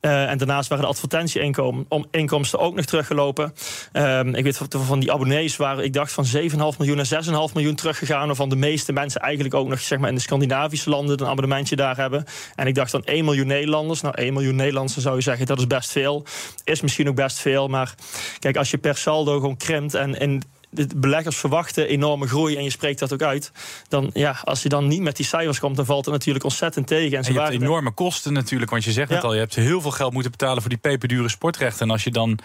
Uh, 0.00 0.30
en 0.30 0.38
daarnaast 0.38 0.68
waren 0.68 0.84
de 0.84 0.90
advertentieinkomsten 0.90 2.58
ook 2.58 2.74
nog 2.74 2.84
teruggelopen. 2.84 3.54
Uh, 3.92 4.20
ik 4.24 4.44
weet 4.44 4.60
van 4.68 5.00
die 5.00 5.12
abonnees 5.12 5.56
waren, 5.56 5.84
ik 5.84 5.92
dacht 5.92 6.12
van 6.12 6.24
7,5 6.24 6.32
miljoen 6.78 6.96
naar 6.96 7.24
6,5 7.48 7.54
miljoen 7.54 7.74
teruggegaan. 7.74 8.26
Waarvan 8.26 8.48
de 8.48 8.56
meeste 8.56 8.92
mensen 8.92 9.20
eigenlijk 9.20 9.54
ook 9.54 9.68
nog 9.68 9.80
zeg 9.80 9.98
maar, 9.98 10.08
in 10.08 10.14
de 10.14 10.20
Scandinavische 10.20 10.90
landen 10.90 11.20
een 11.20 11.26
abonnementje 11.26 11.76
daar 11.76 11.96
hebben. 11.96 12.24
En 12.54 12.66
ik 12.66 12.74
dacht 12.74 12.92
dan 12.92 13.04
1 13.04 13.24
miljoen 13.24 13.46
Nederlanders. 13.46 14.00
Nou, 14.00 14.14
1 14.14 14.32
miljoen 14.32 14.56
Nederlanders 14.56 14.96
zou 14.96 15.16
je 15.16 15.22
zeggen, 15.22 15.46
dat 15.46 15.58
is 15.58 15.66
best 15.66 15.90
veel. 15.90 16.24
Is 16.64 16.80
misschien 16.80 17.08
ook 17.08 17.14
best 17.14 17.38
veel. 17.38 17.68
Maar 17.68 17.94
kijk, 18.38 18.56
als 18.56 18.70
je 18.70 18.78
per 18.78 18.96
saldo 18.96 19.34
gewoon 19.34 19.56
krimpt 19.56 19.94
en 19.94 20.18
in 20.18 20.42
de 20.70 20.88
beleggers 20.96 21.36
verwachten 21.36 21.88
enorme 21.88 22.26
groei 22.26 22.56
en 22.56 22.64
je 22.64 22.70
spreekt 22.70 22.98
dat 22.98 23.12
ook 23.12 23.22
uit. 23.22 23.52
Dan 23.88 24.10
ja, 24.12 24.36
als 24.44 24.62
je 24.62 24.68
dan 24.68 24.88
niet 24.88 25.00
met 25.00 25.16
die 25.16 25.26
cijfers 25.26 25.58
komt, 25.58 25.76
dan 25.76 25.86
valt 25.86 26.04
het 26.04 26.14
natuurlijk 26.14 26.44
ontzettend 26.44 26.86
tegen. 26.86 27.18
En, 27.18 27.24
en 27.24 27.32
je 27.32 27.40
hebt 27.40 27.52
enorme 27.52 27.90
kosten 27.90 28.32
natuurlijk, 28.32 28.70
want 28.70 28.84
je 28.84 28.92
zegt 28.92 29.10
het 29.10 29.24
al, 29.24 29.32
je 29.32 29.38
hebt 29.38 29.54
heel 29.54 29.80
veel 29.80 29.90
geld 29.90 30.12
moeten 30.12 30.30
betalen 30.30 30.60
voor 30.60 30.70
die 30.70 30.78
peperdure 30.78 31.28
sportrechten. 31.28 31.86
En 31.86 31.90
als 31.90 32.04
je 32.04 32.10
dan 32.10 32.38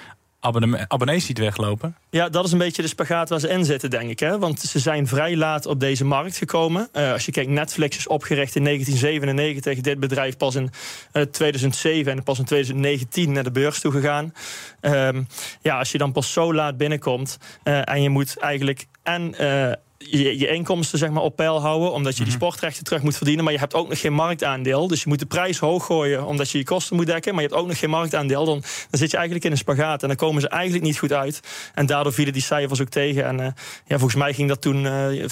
abonnees 0.88 1.25
ziet 1.25 1.38
weglopen? 1.38 1.95
Ja, 2.10 2.30
dat 2.30 2.45
is 2.45 2.51
een 2.51 2.58
beetje 2.58 2.82
de 2.82 2.88
spagaat 2.88 3.30
waar 3.30 3.39
ze 3.39 3.49
in 3.49 3.65
zitten, 3.65 3.89
denk 3.89 4.10
ik. 4.10 4.19
Hè? 4.19 4.39
Want 4.39 4.60
ze 4.60 4.80
zijn 4.80 5.08
vrij 5.08 5.36
laat 5.36 5.65
op 5.65 5.80
deze 5.80 6.06
markt 6.06 6.38
gekomen. 6.38 6.89
Uh, 6.93 7.12
als 7.12 7.25
je 7.25 7.32
kijkt, 7.32 7.49
Netflix 7.49 7.97
is 7.97 8.08
opgericht 8.08 8.56
in 8.56 8.63
1997. 8.63 9.82
Dit 9.82 9.99
bedrijf 9.99 10.38
pas 10.38 10.56
in 10.56 10.69
uh, 11.13 11.23
2007 11.23 12.12
en 12.12 12.23
pas 12.23 12.39
in 12.39 12.45
2019 12.45 13.32
naar 13.32 13.43
de 13.43 13.51
beurs 13.51 13.80
toe 13.80 13.91
gegaan. 13.91 14.34
Um, 14.82 15.27
ja, 15.62 15.77
als 15.77 15.91
je 15.91 15.97
dan 15.97 16.12
pas 16.12 16.34
zo 16.34 16.54
laat 16.54 16.77
binnenkomt 16.77 17.38
uh, 17.63 17.89
en 17.89 18.01
je 18.01 18.10
moet 18.10 18.38
eigenlijk 18.38 18.86
en 19.04 19.36
je, 20.10 20.40
je 20.40 20.48
inkomsten 20.48 21.00
zeg 21.00 21.10
maar, 21.10 21.24
op 21.24 21.36
peil 21.36 21.62
houden, 21.62 21.92
omdat 21.92 22.12
je 22.18 22.24
die 22.24 22.34
mhm. 22.34 22.42
sportrechten 22.42 22.84
terug 22.84 23.02
moet 23.02 23.18
verdienen. 23.18 23.44
Maar 23.44 23.54
je 23.54 23.60
hebt 23.60 23.74
ook 23.74 23.90
nog 23.90 24.00
geen 24.00 24.14
marktaandeel. 24.14 24.88
Dus 24.88 25.04
je 25.04 25.10
moet 25.10 25.20
de 25.20 25.26
prijs 25.26 25.60
hoog 25.60 25.86
gooien, 25.86 26.26
omdat 26.26 26.50
je 26.50 26.58
je 26.58 26.64
kosten 26.64 26.96
moet 26.96 27.06
dekken. 27.06 27.34
Maar 27.34 27.44
je 27.44 27.50
hebt 27.50 27.62
ook 27.62 27.68
nog 27.68 27.80
geen 27.80 27.90
marktaandeel. 27.90 28.46
Dan, 28.46 28.60
dan 28.90 29.00
zit 29.00 29.12
je 29.12 29.18
eigenlijk 29.18 29.46
in 29.46 29.52
een 29.52 29.58
spagaat. 29.58 30.02
En 30.02 30.08
dan 30.08 30.18
komen 30.18 30.42
ze 30.42 30.50
eigenlijk 30.50 30.84
niet 30.84 30.98
goed 30.98 31.14
uit. 31.14 31.40
En 31.74 31.86
daardoor 31.86 32.14
vielen 32.14 32.34
die 32.34 32.42
cijfers 32.42 32.82
ook 32.82 32.90
tegen. 32.90 33.26
En 33.26 33.40
uh, 33.40 33.46
ja, 33.86 33.98
volgens 33.98 34.16
mij 34.16 34.34
ging 34.34 34.48
dat 34.48 34.62
toen 34.62 34.84
uh, 34.84 35.22
75% 35.22 35.26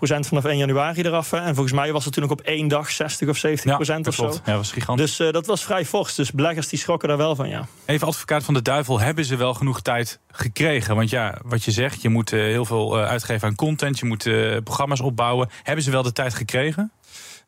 vanaf 0.00 0.44
1 0.44 0.56
januari 0.56 1.02
eraf. 1.02 1.30
Hè. 1.30 1.38
En 1.38 1.54
volgens 1.54 1.74
mij 1.74 1.92
was 1.92 2.04
het 2.04 2.14
toen 2.14 2.24
ook 2.24 2.30
op 2.30 2.40
één 2.40 2.68
dag 2.68 2.90
60 2.90 3.28
of 3.28 3.36
70% 3.36 3.40
ja, 3.62 3.76
of 3.76 4.14
zo. 4.14 4.24
Ja, 4.24 4.30
dat 4.44 4.44
was 4.44 4.72
gigantisch. 4.72 5.16
Dus 5.16 5.26
uh, 5.26 5.32
dat 5.32 5.46
was 5.46 5.64
vrij 5.64 5.84
fors. 5.84 6.14
Dus 6.14 6.32
beleggers 6.32 6.68
die 6.68 6.78
schrokken 6.78 7.08
daar 7.08 7.16
wel 7.16 7.36
van, 7.36 7.48
ja. 7.48 7.66
Even 7.84 8.06
advocaat 8.06 8.44
van 8.44 8.54
de 8.54 8.62
duivel, 8.62 9.00
hebben 9.00 9.24
ze 9.24 9.36
wel 9.36 9.54
genoeg 9.54 9.80
tijd 9.80 10.20
gekregen? 10.30 10.96
Want 10.96 11.10
ja, 11.10 11.38
wat 11.44 11.64
je 11.64 11.70
zegt, 11.70 12.02
je 12.02 12.08
moet 12.08 12.30
heel 12.30 12.64
veel 12.64 12.98
uitgeven 12.98 13.48
aan 13.48 13.54
content. 13.54 13.97
Je 13.98 14.06
moet 14.06 14.28
programma's 14.64 15.00
opbouwen. 15.00 15.48
Hebben 15.62 15.84
ze 15.84 15.90
wel 15.90 16.02
de 16.02 16.12
tijd 16.12 16.34
gekregen? 16.34 16.92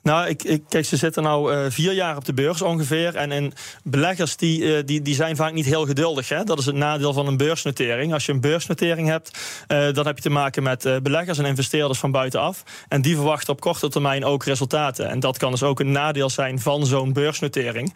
Nou, 0.02 0.28
ik, 0.28 0.42
ik, 0.42 0.62
kijk, 0.68 0.84
ze 0.84 0.96
zitten 0.96 1.22
nu 1.22 1.52
uh, 1.52 1.64
vier 1.68 1.92
jaar 1.92 2.16
op 2.16 2.24
de 2.24 2.32
beurs 2.32 2.62
ongeveer. 2.62 3.16
En, 3.16 3.32
en 3.32 3.52
beleggers 3.84 4.36
die, 4.36 4.60
uh, 4.60 4.78
die, 4.84 5.02
die 5.02 5.14
zijn 5.14 5.36
vaak 5.36 5.52
niet 5.52 5.64
heel 5.64 5.86
geduldig. 5.86 6.28
Hè? 6.28 6.44
Dat 6.44 6.58
is 6.58 6.66
het 6.66 6.74
nadeel 6.74 7.12
van 7.12 7.26
een 7.26 7.36
beursnotering. 7.36 8.12
Als 8.12 8.26
je 8.26 8.32
een 8.32 8.40
beursnotering 8.40 9.08
hebt, 9.08 9.38
dan 9.66 10.06
heb 10.06 10.16
je 10.16 10.22
te 10.22 10.30
maken 10.30 10.62
met 10.62 10.98
beleggers 11.02 11.38
en 11.38 11.44
investeerders 11.44 11.98
van 11.98 12.10
buitenaf. 12.10 12.62
En 12.88 13.02
die 13.02 13.14
verwachten 13.14 13.52
op 13.52 13.60
korte 13.60 13.88
termijn 13.88 14.24
ook 14.24 14.44
resultaten. 14.44 15.08
En 15.08 15.20
dat 15.20 15.38
kan 15.38 15.50
dus 15.50 15.62
ook 15.62 15.80
een 15.80 15.92
nadeel 15.92 16.30
zijn 16.30 16.60
van 16.60 16.86
zo'n 16.86 17.12
beursnotering. 17.12 17.94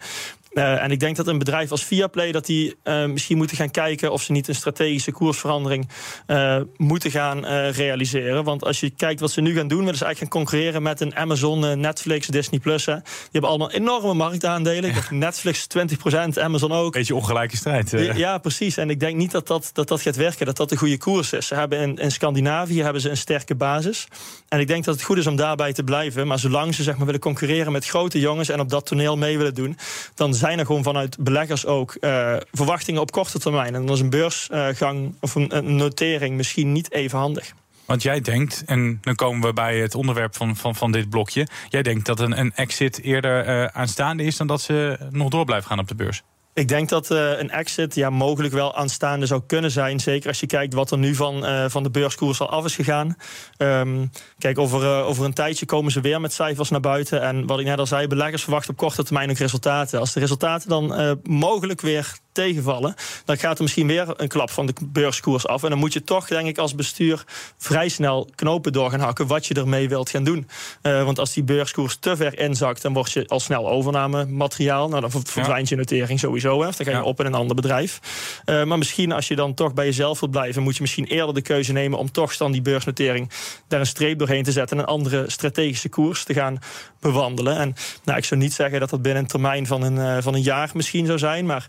Uh, 0.55 0.83
en 0.83 0.91
ik 0.91 0.99
denk 0.99 1.15
dat 1.15 1.27
een 1.27 1.37
bedrijf 1.37 1.71
als 1.71 1.83
Viaplay 1.83 2.31
dat 2.31 2.45
die 2.45 2.75
uh, 2.83 3.05
misschien 3.05 3.37
moeten 3.37 3.57
gaan 3.57 3.71
kijken 3.71 4.11
of 4.11 4.21
ze 4.21 4.31
niet 4.31 4.47
een 4.47 4.55
strategische 4.55 5.11
koersverandering 5.11 5.87
uh, 6.27 6.57
moeten 6.77 7.11
gaan 7.11 7.45
realiseren. 7.71 8.43
Want 8.43 8.63
als 8.63 8.79
je 8.79 8.89
kijkt 8.89 9.19
wat 9.19 9.31
ze 9.31 9.41
nu 9.41 9.55
gaan 9.55 9.67
doen, 9.67 9.79
willen 9.79 9.97
ze 9.97 10.05
eigenlijk 10.05 10.33
gaan 10.33 10.43
concurreren 10.43 10.81
met 10.81 11.01
een 11.01 11.15
Amazon, 11.15 11.79
Netflix, 11.79 12.27
Disney 12.27 12.59
Plus. 12.59 12.85
Die 12.85 13.01
hebben 13.31 13.49
allemaal 13.49 13.71
enorme 13.71 14.13
marktaandelen. 14.13 14.93
Ja. 14.93 15.01
Netflix 15.25 15.67
20%, 15.77 16.41
Amazon 16.41 16.71
ook. 16.71 16.93
Beetje 16.93 17.15
ongelijke 17.15 17.57
strijd. 17.57 17.89
Ja, 17.91 18.13
ja, 18.13 18.37
precies. 18.37 18.77
En 18.77 18.89
ik 18.89 18.99
denk 18.99 19.15
niet 19.15 19.31
dat 19.31 19.47
dat, 19.47 19.69
dat 19.73 19.87
dat 19.87 20.01
gaat 20.01 20.15
werken, 20.15 20.45
dat 20.45 20.57
dat 20.57 20.69
de 20.69 20.77
goede 20.77 20.97
koers 20.97 21.33
is. 21.33 21.47
Ze 21.47 21.55
hebben 21.55 21.79
in, 21.79 21.95
in 21.95 22.11
Scandinavië 22.11 22.83
hebben 22.83 23.01
ze 23.01 23.09
een 23.09 23.17
sterke 23.17 23.55
basis. 23.55 24.07
En 24.47 24.59
ik 24.59 24.67
denk 24.67 24.85
dat 24.85 24.95
het 24.95 25.03
goed 25.03 25.17
is 25.17 25.27
om 25.27 25.35
daarbij 25.35 25.73
te 25.73 25.83
blijven. 25.83 26.27
Maar 26.27 26.39
zolang 26.39 26.75
ze 26.75 26.83
zeg 26.83 26.95
maar, 26.95 27.05
willen 27.05 27.21
concurreren 27.21 27.71
met 27.71 27.85
grote 27.85 28.19
jongens 28.19 28.49
en 28.49 28.59
op 28.59 28.69
dat 28.69 28.85
toneel 28.85 29.17
mee 29.17 29.37
willen 29.37 29.53
doen, 29.53 29.77
dan 30.15 30.33
zijn 30.33 30.43
er 30.53 30.65
gewoon 30.65 30.83
vanuit 30.83 31.17
beleggers 31.19 31.65
ook 31.65 31.97
uh, 31.99 32.35
verwachtingen 32.51 33.01
op 33.01 33.11
korte 33.11 33.39
termijn. 33.39 33.75
En 33.75 33.85
dan 33.85 33.95
is 33.95 34.01
een 34.01 34.09
beursgang 34.09 35.15
of 35.19 35.35
een, 35.35 35.75
notering 35.75 36.35
misschien 36.35 36.71
niet 36.71 36.91
even 36.91 37.19
handig. 37.19 37.53
Want 37.85 38.01
jij 38.01 38.21
denkt, 38.21 38.63
en 38.65 38.97
dan 39.01 39.15
komen 39.15 39.47
we 39.47 39.53
bij 39.53 39.79
het 39.79 39.95
onderwerp 39.95 40.35
van, 40.35 40.55
van, 40.55 40.75
van 40.75 40.91
dit 40.91 41.09
blokje. 41.09 41.47
Jij 41.69 41.81
denkt 41.81 42.05
dat 42.05 42.19
een, 42.19 42.39
een 42.39 42.53
exit 42.55 43.01
eerder 43.01 43.47
uh, 43.47 43.65
aanstaande 43.65 44.23
is 44.23 44.37
dan 44.37 44.47
dat 44.47 44.61
ze 44.61 44.97
nog 45.09 45.29
door 45.29 45.45
blijven 45.45 45.67
gaan 45.67 45.79
op 45.79 45.87
de 45.87 45.95
beurs. 45.95 46.23
Ik 46.55 46.67
denk 46.67 46.89
dat 46.89 47.11
uh, 47.11 47.39
een 47.39 47.49
exit 47.49 47.95
ja, 47.95 48.09
mogelijk 48.09 48.53
wel 48.53 48.75
aanstaande 48.75 49.25
zou 49.25 49.41
kunnen 49.47 49.71
zijn. 49.71 49.99
Zeker 49.99 50.27
als 50.27 50.39
je 50.39 50.47
kijkt 50.47 50.73
wat 50.73 50.91
er 50.91 50.97
nu 50.97 51.15
van, 51.15 51.45
uh, 51.45 51.65
van 51.67 51.83
de 51.83 51.89
beurskoers 51.89 52.39
al 52.39 52.49
af 52.49 52.65
is 52.65 52.75
gegaan. 52.75 53.17
Um, 53.57 54.11
kijk, 54.37 54.57
over, 54.57 54.81
uh, 54.81 55.07
over 55.07 55.25
een 55.25 55.33
tijdje 55.33 55.65
komen 55.65 55.91
ze 55.91 56.01
weer 56.01 56.21
met 56.21 56.33
cijfers 56.33 56.69
naar 56.69 56.79
buiten. 56.79 57.21
En 57.21 57.45
wat 57.47 57.59
ik 57.59 57.65
net 57.65 57.79
al 57.79 57.85
zei, 57.85 58.07
beleggers 58.07 58.43
verwachten 58.43 58.71
op 58.71 58.77
korte 58.77 59.03
termijn 59.03 59.29
ook 59.29 59.37
resultaten. 59.37 59.99
Als 59.99 60.13
de 60.13 60.19
resultaten 60.19 60.69
dan 60.69 61.17
mogelijk 61.23 61.81
weer 61.81 62.17
tegenvallen, 62.35 62.95
dan 63.25 63.37
gaat 63.37 63.57
er 63.57 63.63
misschien 63.63 63.87
weer 63.87 64.13
een 64.17 64.27
klap 64.27 64.49
van 64.49 64.65
de 64.65 64.73
beurskoers 64.81 65.47
af. 65.47 65.63
En 65.63 65.69
dan 65.69 65.79
moet 65.79 65.93
je 65.93 66.03
toch, 66.03 66.27
denk 66.27 66.47
ik, 66.47 66.57
als 66.57 66.75
bestuur 66.75 67.23
vrij 67.57 67.89
snel 67.89 68.29
knopen 68.35 68.73
door 68.73 68.89
gaan 68.89 68.99
hakken 68.99 69.27
wat 69.27 69.45
je 69.45 69.53
ermee 69.53 69.89
wilt 69.89 70.09
gaan 70.09 70.23
doen. 70.23 70.47
Uh, 70.81 71.03
want 71.03 71.19
als 71.19 71.33
die 71.33 71.43
beurskoers 71.43 71.97
te 71.99 72.15
ver 72.15 72.39
inzakt, 72.39 72.81
dan 72.81 72.93
word 72.93 73.11
je 73.11 73.27
al 73.27 73.39
snel 73.39 73.69
overname 73.69 74.25
materiaal. 74.25 74.89
Nou, 74.89 75.01
dan 75.01 75.11
verdwijnt 75.23 75.69
je 75.69 75.75
notering 75.75 76.19
sowieso. 76.19 76.59
Hè. 76.59 76.65
Dan 76.65 76.85
ga 76.85 76.91
je 76.91 76.97
ja. 76.97 77.03
op 77.03 77.19
in 77.19 77.25
een 77.25 77.33
ander 77.33 77.55
bedrijf. 77.55 77.99
Uh, 78.45 78.63
maar 78.63 78.77
misschien 78.77 79.11
als 79.11 79.27
je 79.27 79.35
dan 79.35 79.53
toch 79.53 79.73
bij 79.73 79.85
jezelf 79.85 80.19
wilt 80.19 80.31
blijven, 80.31 80.63
moet 80.63 80.75
je 80.75 80.81
misschien 80.81 81.05
eerder 81.05 81.33
de 81.33 81.41
keuze 81.41 81.71
nemen 81.71 81.99
om 81.99 82.11
toch 82.11 82.37
dan 82.37 82.51
die 82.51 82.61
beursnotering 82.61 83.29
daar 83.67 83.79
een 83.79 83.85
streep 83.85 84.19
doorheen 84.19 84.43
te 84.43 84.51
zetten 84.51 84.77
en 84.77 84.83
een 84.83 84.89
andere 84.89 85.23
strategische 85.27 85.89
koers 85.89 86.23
te 86.23 86.33
gaan 86.33 86.59
bewandelen. 86.99 87.57
En 87.57 87.75
nou, 88.03 88.17
ik 88.17 88.25
zou 88.25 88.39
niet 88.39 88.53
zeggen 88.53 88.79
dat 88.79 88.89
dat 88.89 89.01
binnen 89.01 89.21
een 89.21 89.29
termijn 89.29 89.67
van 89.67 89.81
een, 89.81 89.95
uh, 89.95 90.17
van 90.21 90.33
een 90.33 90.41
jaar 90.41 90.69
misschien 90.73 91.05
zou 91.05 91.17
zijn, 91.17 91.45
maar 91.45 91.67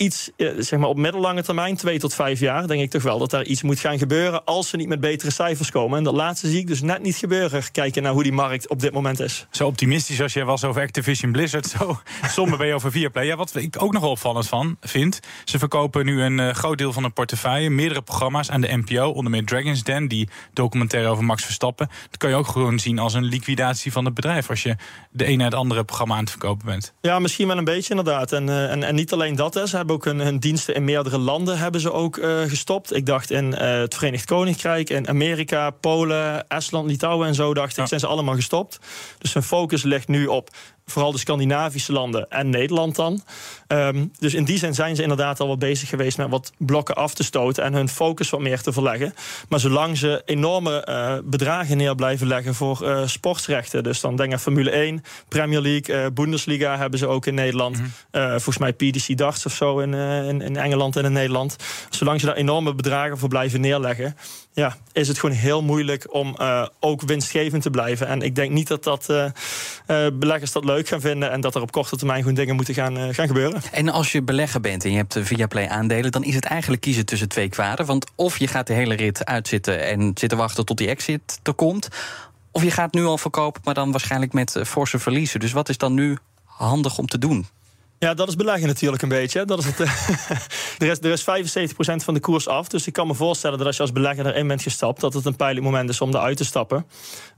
iets, 0.00 0.30
eh, 0.36 0.48
zeg 0.58 0.78
maar 0.78 0.88
op 0.88 0.96
middellange 0.96 1.42
termijn, 1.42 1.76
twee 1.76 1.98
tot 1.98 2.14
vijf 2.14 2.40
jaar, 2.40 2.66
denk 2.66 2.80
ik 2.80 2.90
toch 2.90 3.02
wel 3.02 3.18
dat 3.18 3.30
daar 3.30 3.44
iets 3.44 3.62
moet 3.62 3.80
gaan 3.80 3.98
gebeuren 3.98 4.44
als 4.44 4.68
ze 4.68 4.76
niet 4.76 4.88
met 4.88 5.00
betere 5.00 5.30
cijfers 5.30 5.70
komen. 5.70 5.98
En 5.98 6.04
dat 6.04 6.14
laatste 6.14 6.48
zie 6.48 6.58
ik 6.58 6.66
dus 6.66 6.82
net 6.82 7.02
niet 7.02 7.16
gebeuren. 7.16 7.62
Kijken 7.72 8.02
naar 8.02 8.12
hoe 8.12 8.22
die 8.22 8.32
markt 8.32 8.68
op 8.68 8.80
dit 8.80 8.92
moment 8.92 9.20
is. 9.20 9.46
Zo 9.50 9.66
optimistisch 9.66 10.20
als 10.20 10.32
jij 10.32 10.44
was 10.44 10.64
over 10.64 10.82
Activision 10.82 11.32
Blizzard, 11.32 11.66
zo 11.66 12.00
somber 12.36 12.58
ben 12.58 12.66
je 12.66 12.74
over 12.74 12.90
Viaplay. 12.90 13.26
Ja, 13.26 13.36
wat 13.36 13.54
ik 13.54 13.82
ook 13.82 13.92
nog 13.92 14.02
opvallend 14.02 14.48
van 14.48 14.76
vind, 14.80 15.20
ze 15.44 15.58
verkopen 15.58 16.04
nu 16.04 16.22
een 16.22 16.38
uh, 16.38 16.50
groot 16.50 16.78
deel 16.78 16.92
van 16.92 17.02
hun 17.02 17.12
portefeuille, 17.12 17.70
meerdere 17.70 18.02
programma's 18.02 18.50
aan 18.50 18.60
de 18.60 18.76
NPO, 18.76 19.08
onder 19.10 19.30
meer 19.30 19.44
Dragon's 19.44 19.82
Den, 19.82 20.08
die 20.08 20.28
documentaire 20.52 21.08
over 21.08 21.24
Max 21.24 21.44
Verstappen. 21.44 21.88
Dat 22.10 22.16
kan 22.16 22.30
je 22.30 22.36
ook 22.36 22.46
gewoon 22.46 22.78
zien 22.78 22.98
als 22.98 23.14
een 23.14 23.24
liquidatie 23.24 23.92
van 23.92 24.04
het 24.04 24.14
bedrijf 24.14 24.50
als 24.50 24.62
je 24.62 24.76
de 25.10 25.24
ene 25.24 25.36
naar 25.36 25.50
het 25.50 25.54
andere 25.54 25.84
programma 25.84 26.14
aan 26.14 26.20
het 26.20 26.30
verkopen 26.30 26.66
bent. 26.66 26.94
Ja, 27.00 27.18
misschien 27.18 27.46
wel 27.46 27.58
een 27.58 27.64
beetje 27.64 27.90
inderdaad. 27.90 28.32
En, 28.32 28.46
uh, 28.46 28.70
en, 28.70 28.82
en, 28.82 28.94
niet 28.94 29.12
alleen 29.12 29.36
dat, 29.36 29.54
hè. 29.54 29.66
ze 29.66 29.76
hebben 29.76 29.89
ook 29.90 30.04
hun, 30.04 30.18
hun, 30.18 30.38
diensten 30.38 30.74
in 30.74 30.84
meerdere 30.84 31.18
landen 31.18 31.58
hebben 31.58 31.80
ze 31.80 31.92
ook 31.92 32.16
uh, 32.16 32.40
gestopt. 32.42 32.96
Ik 32.96 33.06
dacht 33.06 33.30
in 33.30 33.52
het 33.52 33.94
Verenigd 33.94 34.24
Koninkrijk, 34.24 34.90
in 34.90 35.08
Amerika, 35.08 35.70
Polen, 35.70 36.48
Estland, 36.48 36.86
Litouwen 36.86 37.28
en 37.28 37.34
zo, 37.34 37.54
dacht 37.54 37.76
ik, 37.78 37.86
zijn 37.86 38.00
ze 38.00 38.06
allemaal 38.06 38.34
gestopt. 38.34 38.78
Dus 39.18 39.34
hun 39.34 39.42
focus 39.42 39.82
ligt 39.82 40.08
nu 40.08 40.26
op 40.26 40.50
vooral 40.90 41.12
de 41.12 41.18
Scandinavische 41.18 41.92
landen 41.92 42.30
en 42.30 42.50
Nederland 42.50 42.96
dan. 42.96 43.22
Um, 43.68 44.12
dus 44.18 44.34
in 44.34 44.44
die 44.44 44.58
zin 44.58 44.74
zijn 44.74 44.96
ze 44.96 45.02
inderdaad 45.02 45.40
al 45.40 45.48
wat 45.48 45.58
bezig 45.58 45.88
geweest 45.88 46.18
met 46.18 46.28
wat 46.28 46.52
blokken 46.58 46.94
af 46.94 47.14
te 47.14 47.24
stoten 47.24 47.64
en 47.64 47.74
hun 47.74 47.88
focus 47.88 48.30
wat 48.30 48.40
meer 48.40 48.60
te 48.60 48.72
verleggen. 48.72 49.14
Maar 49.48 49.60
zolang 49.60 49.98
ze 49.98 50.22
enorme 50.24 50.86
uh, 50.88 51.14
bedragen 51.24 51.76
neer 51.76 51.94
blijven 51.94 52.26
leggen 52.26 52.54
voor 52.54 52.78
uh, 52.82 53.06
sportsrechten, 53.06 53.82
dus 53.82 54.00
dan 54.00 54.16
denk 54.16 54.32
aan 54.32 54.38
Formule 54.38 54.70
1, 54.70 55.02
Premier 55.28 55.60
League, 55.60 55.96
uh, 55.96 56.06
Bundesliga 56.14 56.76
hebben 56.76 56.98
ze 56.98 57.06
ook 57.06 57.26
in 57.26 57.34
Nederland. 57.34 57.78
Mm 57.78 57.92
-hmm. 58.10 58.30
volgens 58.30 58.58
mij 58.58 58.72
PDC 58.72 59.16
Darts 59.16 59.46
of 59.46 59.54
zo 59.54 59.78
in, 59.78 59.94
in, 59.94 60.40
in, 60.40 60.56
Engeland 60.56 60.96
en 60.96 61.04
in 61.04 61.12
Nederland. 61.12 61.56
Zolang 61.90 62.20
ze 62.20 62.26
daar 62.26 62.36
enorme 62.36 62.74
bedragen 62.74 63.18
voor 63.18 63.28
blijven 63.28 63.60
neerleggen, 63.60 64.16
ja, 64.52 64.76
is 64.92 65.08
het 65.08 65.18
gewoon 65.18 65.36
heel 65.36 65.62
moeilijk 65.62 66.14
om 66.14 66.36
ook 66.80 67.02
winstgevend 67.02 67.62
te 67.62 67.70
blijven. 67.70 68.06
En 68.06 68.22
ik 68.22 68.34
denk 68.34 68.50
niet 68.50 68.68
dat 68.68 68.84
dat 68.84 69.06
beleggers 70.12 70.52
dat 70.52 70.64
leuk 70.64 70.88
gaan 70.88 71.00
vinden 71.00 71.30
en 71.30 71.40
dat 71.40 71.54
er 71.54 71.62
op 71.62 71.72
korte 71.72 71.96
termijn 71.96 72.20
gewoon 72.20 72.34
dingen 72.34 72.56
moeten 72.56 72.74
gaan, 72.74 73.14
gaan 73.14 73.26
gebeuren. 73.26 73.62
En 73.72 73.88
als 73.88 74.12
je 74.12 74.22
belegger 74.22 74.60
bent 74.60 74.84
en 74.84 74.90
je 74.90 74.96
hebt 74.96 75.18
Viaplay 75.20 75.68
aandelen, 75.68 76.12
dan 76.12 76.24
is 76.24 76.34
het 76.34 76.44
eigenlijk 76.44 76.82
kiezen 76.82 77.06
tussen 77.06 77.28
twee 77.28 77.48
kwaden. 77.48 77.86
Want 77.86 78.06
of 78.14 78.38
je 78.38 78.46
gaat 78.46 78.66
de 78.66 78.72
hele 78.72 78.94
rit 78.94 79.24
uitzitten 79.24 79.86
en 79.86 80.10
zitten 80.14 80.38
wachten 80.38 80.64
tot 80.64 80.78
die 80.78 80.88
exit 80.88 81.40
er 81.42 81.54
komt. 81.54 81.88
Of 82.50 82.62
je 82.62 82.70
gaat 82.70 82.94
nu 82.94 83.04
al 83.04 83.18
verkopen, 83.18 83.62
maar 83.64 83.74
dan 83.74 83.90
waarschijnlijk 83.90 84.32
met 84.32 84.60
forse 84.66 84.98
verliezen. 84.98 85.40
Dus 85.40 85.52
wat 85.52 85.68
is 85.68 85.78
dan 85.78 85.94
nu 85.94 86.18
handig 86.44 86.98
om 86.98 87.06
te 87.06 87.18
doen? 87.18 87.46
Ja, 88.04 88.14
dat 88.14 88.28
is 88.28 88.36
beleggen 88.36 88.66
natuurlijk 88.66 89.02
een 89.02 89.08
beetje. 89.08 89.44
Dat 89.44 89.58
is 89.58 89.64
het, 89.64 89.78
er, 90.78 90.90
is, 90.90 90.98
er 90.98 91.44
is 91.44 91.70
75% 91.70 91.74
van 92.04 92.14
de 92.14 92.20
koers 92.20 92.48
af. 92.48 92.68
Dus 92.68 92.86
ik 92.86 92.92
kan 92.92 93.06
me 93.06 93.14
voorstellen 93.14 93.58
dat 93.58 93.66
als 93.66 93.76
je 93.76 93.82
als 93.82 93.92
belegger 93.92 94.26
erin 94.26 94.46
bent 94.46 94.62
gestapt... 94.62 95.00
dat 95.00 95.14
het 95.14 95.24
een 95.24 95.36
pijnlijk 95.36 95.66
moment 95.66 95.88
is 95.88 96.00
om 96.00 96.08
eruit 96.08 96.36
te 96.36 96.44
stappen. 96.44 96.86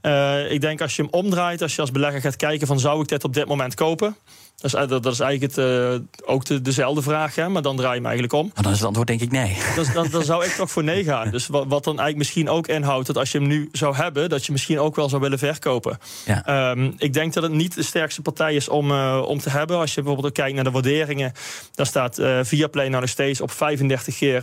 Uh, 0.01 0.51
ik 0.51 0.61
denk 0.61 0.81
als 0.81 0.95
je 0.95 1.01
hem 1.01 1.11
omdraait, 1.11 1.61
als 1.61 1.75
je 1.75 1.81
als 1.81 1.91
belegger 1.91 2.21
gaat 2.21 2.35
kijken... 2.35 2.67
van 2.67 2.79
zou 2.79 3.01
ik 3.01 3.07
dit 3.07 3.23
op 3.23 3.33
dit 3.33 3.47
moment 3.47 3.73
kopen? 3.73 4.15
Dat 4.63 4.73
is, 4.73 4.87
dat 4.87 5.13
is 5.13 5.19
eigenlijk 5.19 5.55
het, 5.55 5.65
uh, 5.65 5.93
ook 6.25 6.45
de, 6.45 6.61
dezelfde 6.61 7.01
vraag, 7.01 7.35
hè, 7.35 7.49
maar 7.49 7.61
dan 7.61 7.75
draai 7.75 7.89
je 7.89 7.95
hem 7.95 8.05
eigenlijk 8.05 8.33
om. 8.33 8.51
Maar 8.53 8.63
dan 8.63 8.71
is 8.71 8.77
het 8.77 8.87
antwoord 8.87 9.07
denk 9.07 9.21
ik 9.21 9.31
nee. 9.31 9.57
Dus 9.75 9.93
dan, 9.93 10.07
dan 10.11 10.23
zou 10.23 10.45
ik 10.45 10.51
toch 10.51 10.71
voor 10.71 10.83
nee 10.83 11.03
gaan. 11.03 11.29
Dus 11.29 11.47
wat, 11.47 11.65
wat, 11.67 11.83
dan 11.83 11.93
eigenlijk 11.93 12.17
misschien 12.17 12.49
ook 12.49 12.67
inhoudt 12.67 13.07
dat 13.07 13.17
als 13.17 13.31
je 13.31 13.37
hem 13.37 13.47
nu 13.47 13.69
zou 13.71 13.95
hebben... 13.95 14.29
dat 14.29 14.45
je 14.45 14.51
misschien 14.51 14.79
ook 14.79 14.95
wel 14.95 15.09
zou 15.09 15.21
willen 15.21 15.39
verkopen. 15.39 15.97
Ja. 16.25 16.71
Um, 16.71 16.93
ik 16.97 17.13
denk 17.13 17.33
dat 17.33 17.43
het 17.43 17.51
niet 17.51 17.75
de 17.75 17.83
sterkste 17.83 18.21
partij 18.21 18.55
is 18.55 18.69
om, 18.69 18.91
uh, 18.91 19.23
om 19.27 19.39
te 19.39 19.49
hebben. 19.49 19.77
Als 19.77 19.93
je 19.93 20.01
bijvoorbeeld 20.01 20.33
kijkt 20.33 20.55
naar 20.55 20.63
de 20.63 20.71
waarderingen... 20.71 21.33
dan 21.75 21.85
staat 21.85 22.19
uh, 22.19 22.39
Viaplay 22.41 22.87
nou 22.87 23.01
nog 23.01 23.09
steeds 23.09 23.41
op 23.41 23.51
35 23.51 24.17
keer 24.17 24.41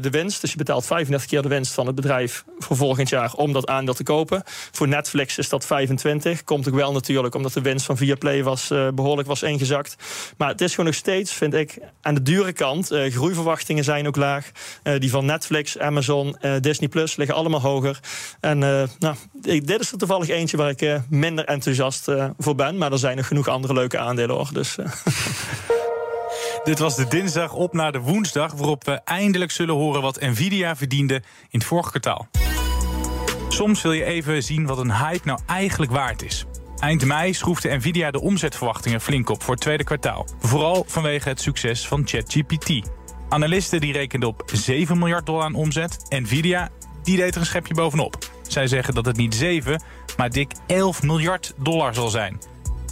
de 0.00 0.10
winst. 0.10 0.40
Dus 0.40 0.50
je 0.50 0.56
betaalt 0.56 0.86
35 0.86 1.28
keer 1.28 1.42
de 1.42 1.48
winst 1.48 1.72
van 1.72 1.86
het 1.86 1.94
bedrijf 1.94 2.44
voor 2.58 2.76
volgend 2.76 3.08
jaar... 3.08 3.32
om 3.34 3.52
dat 3.52 3.66
aandeel 3.66 3.94
te 3.94 4.02
kopen. 4.02 4.42
Voor 4.46 4.88
Netflix 4.88 5.38
is 5.38 5.48
dat 5.48 5.66
25. 5.66 6.44
Komt 6.44 6.68
ook 6.68 6.74
wel 6.74 6.92
natuurlijk 6.92 7.34
omdat 7.34 7.52
de 7.52 7.60
winst 7.60 7.86
van 7.86 7.96
Viaplay 7.96 8.42
was, 8.42 8.72
behoorlijk 8.94 9.28
was 9.28 9.42
Maar 10.36 10.48
het 10.48 10.60
is 10.60 10.70
gewoon 10.70 10.86
nog 10.86 10.94
steeds, 10.94 11.32
vind 11.32 11.54
ik, 11.54 11.78
aan 12.02 12.14
de 12.14 12.22
dure 12.22 12.52
kant. 12.52 12.92
Uh, 12.92 13.12
groeiverwachtingen 13.12 13.84
zijn 13.84 14.06
ook 14.06 14.16
laag. 14.16 14.50
Uh, 14.84 14.98
die 14.98 15.10
van 15.10 15.24
Netflix, 15.24 15.78
Amazon, 15.78 16.36
uh, 16.40 16.52
Disney 16.60 16.88
Plus 16.88 17.16
liggen 17.16 17.36
allemaal 17.36 17.60
hoger. 17.60 18.00
En 18.40 18.58
nou, 18.58 19.14
ik, 19.42 19.66
dit 19.66 19.80
is 19.80 19.92
er 19.92 19.98
toevallig 19.98 20.28
eentje 20.28 20.56
waar 20.56 20.70
ik 20.70 21.00
minder 21.08 21.44
enthousiast 21.44 22.08
voor 22.38 22.54
ben. 22.54 22.78
Maar 22.78 22.92
er 22.92 22.98
zijn 22.98 23.16
nog 23.16 23.26
genoeg 23.26 23.48
andere 23.48 23.74
leuke 23.74 23.98
aandelen 23.98 24.36
hoor. 24.36 24.48
Dus, 24.52 24.76
Dit 26.64 26.78
was 26.78 26.96
de 26.96 27.08
dinsdag 27.08 27.52
op 27.52 27.72
naar 27.72 27.92
de 27.92 27.98
woensdag, 27.98 28.52
waarop 28.52 28.84
we 28.84 29.00
eindelijk 29.04 29.50
zullen 29.50 29.74
horen 29.74 30.02
wat 30.02 30.20
Nvidia 30.20 30.76
verdiende 30.76 31.14
in 31.50 31.58
het 31.58 31.64
vorige 31.64 31.90
kwartaal. 31.90 32.28
Soms 33.48 33.82
wil 33.82 33.92
je 33.92 34.04
even 34.04 34.42
zien 34.42 34.66
wat 34.66 34.78
een 34.78 34.96
hype 34.96 35.26
nou 35.26 35.40
eigenlijk 35.46 35.90
waard 35.90 36.22
is. 36.22 36.44
Eind 36.80 37.04
mei 37.04 37.32
schroefde 37.32 37.76
Nvidia 37.76 38.10
de 38.10 38.20
omzetverwachtingen 38.20 39.00
flink 39.00 39.30
op 39.30 39.42
voor 39.42 39.54
het 39.54 39.62
tweede 39.62 39.84
kwartaal. 39.84 40.26
Vooral 40.38 40.84
vanwege 40.86 41.28
het 41.28 41.40
succes 41.40 41.88
van 41.88 42.02
ChatGPT. 42.04 42.90
Analisten 43.28 43.80
die 43.80 43.92
rekenden 43.92 44.28
op 44.28 44.42
7 44.52 44.98
miljard 44.98 45.26
dollar 45.26 45.44
aan 45.44 45.54
omzet. 45.54 46.06
Nvidia 46.08 46.68
die 47.02 47.16
deed 47.16 47.34
er 47.34 47.40
een 47.40 47.46
schepje 47.46 47.74
bovenop. 47.74 48.18
Zij 48.48 48.66
zeggen 48.66 48.94
dat 48.94 49.06
het 49.06 49.16
niet 49.16 49.34
7, 49.34 49.82
maar 50.16 50.30
dik 50.30 50.52
11 50.66 51.02
miljard 51.02 51.54
dollar 51.56 51.94
zal 51.94 52.08
zijn. 52.08 52.38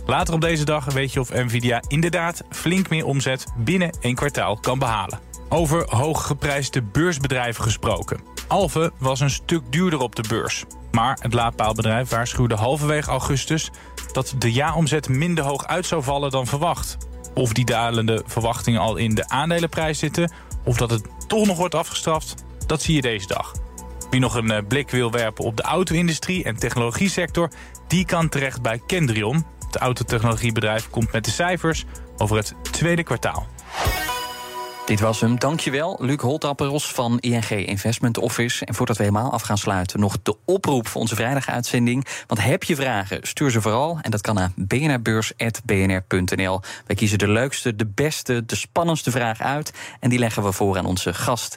Later 0.07 0.35
op 0.35 0.41
deze 0.41 0.65
dag 0.65 0.93
weet 0.93 1.13
je 1.13 1.21
of 1.21 1.33
Nvidia 1.33 1.83
inderdaad 1.87 2.43
flink 2.51 2.89
meer 2.89 3.05
omzet 3.05 3.47
binnen 3.57 3.97
één 4.01 4.15
kwartaal 4.15 4.57
kan 4.57 4.79
behalen. 4.79 5.19
Over 5.49 5.95
hooggeprijsde 5.95 6.83
beursbedrijven 6.83 7.65
gesproken. 7.65 8.21
Alve 8.49 8.93
was 8.99 9.21
een 9.21 9.31
stuk 9.31 9.63
duurder 9.71 10.01
op 10.01 10.15
de 10.15 10.25
beurs. 10.29 10.65
Maar 10.91 11.19
het 11.21 11.35
laadpaalbedrijf 11.35 12.09
waarschuwde 12.09 12.55
halverwege 12.55 13.11
augustus 13.11 13.71
dat 14.13 14.35
de 14.39 14.53
jaaromzet 14.53 15.09
minder 15.09 15.45
hoog 15.45 15.67
uit 15.67 15.87
zou 15.87 16.03
vallen 16.03 16.31
dan 16.31 16.47
verwacht. 16.47 16.97
Of 17.35 17.53
die 17.53 17.65
dalende 17.65 18.23
verwachtingen 18.27 18.81
al 18.81 18.97
in 18.97 19.15
de 19.15 19.29
aandelenprijs 19.29 19.99
zitten, 19.99 20.33
of 20.65 20.77
dat 20.77 20.91
het 20.91 21.03
toch 21.27 21.47
nog 21.47 21.57
wordt 21.57 21.75
afgestraft, 21.75 22.35
dat 22.67 22.83
zie 22.83 22.95
je 22.95 23.01
deze 23.01 23.27
dag. 23.27 23.53
Wie 24.11 24.21
nog 24.21 24.35
een 24.35 24.67
blik 24.67 24.91
wil 24.91 25.11
werpen 25.11 25.45
op 25.45 25.57
de 25.57 25.63
auto-industrie 25.63 26.45
en 26.45 26.57
technologiesector, 26.57 27.51
die 27.87 28.05
kan 28.05 28.29
terecht 28.29 28.63
bij 28.63 28.81
Kendrion. 28.87 29.47
Het 29.67 29.77
autotechnologiebedrijf 29.77 30.91
komt 30.91 31.13
met 31.13 31.25
de 31.25 31.31
cijfers 31.31 31.85
over 32.17 32.37
het 32.37 32.55
tweede 32.71 33.03
kwartaal. 33.03 33.47
Dit 34.89 35.01
was 35.01 35.21
hem. 35.21 35.39
Dankjewel, 35.39 35.97
Luc 36.01 36.21
Holtapperos 36.21 36.93
van 36.93 37.19
ING 37.19 37.51
Investment 37.51 38.19
Office. 38.19 38.65
En 38.65 38.75
voordat 38.75 38.97
we 38.97 39.03
helemaal 39.03 39.33
af 39.33 39.43
gaan 39.43 39.59
sluiten, 39.59 40.01
nog 40.01 40.17
de 40.23 40.37
oproep 40.45 40.89
voor 40.89 41.01
onze 41.01 41.15
vrijdaguitzending. 41.15 42.07
Want 42.27 42.43
heb 42.43 42.63
je 42.63 42.77
vragen, 42.77 43.19
stuur 43.23 43.51
ze 43.51 43.61
vooral. 43.61 43.99
En 44.03 44.11
dat 44.11 44.21
kan 44.21 44.35
naar 44.35 44.51
bnrbeurs.bnr.nl. 44.57 46.61
Wij 46.87 46.97
kiezen 46.97 47.19
de 47.19 47.29
leukste, 47.29 47.77
de 47.77 47.87
beste, 47.87 48.45
de 48.47 48.57
spannendste 48.57 49.11
vraag 49.11 49.41
uit. 49.41 49.73
En 50.01 50.11
die 50.11 50.19
leggen 50.19 50.43
we 50.43 50.53
voor 50.53 50.79
aan 50.79 50.87
onze 50.87 51.15
gast 51.15 51.57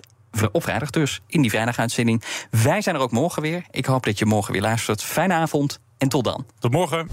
op 0.52 0.64
vrijdag 0.64 0.90
dus, 0.90 1.22
in 1.28 1.42
die 1.42 1.52
vrijdaguitzending. 1.52 2.24
Wij 2.50 2.82
zijn 2.82 2.96
er 2.96 3.02
ook 3.02 3.12
morgen 3.12 3.42
weer. 3.42 3.64
Ik 3.70 3.86
hoop 3.86 4.06
dat 4.06 4.20
je 4.20 4.26
morgen 4.26 4.52
weer 4.52 4.62
luistert. 4.62 5.04
Fijne 5.04 5.34
avond 5.34 5.80
en 5.98 6.10
tot 6.10 6.24
dan. 6.24 6.46
Tot 6.60 6.72
morgen. 6.72 7.10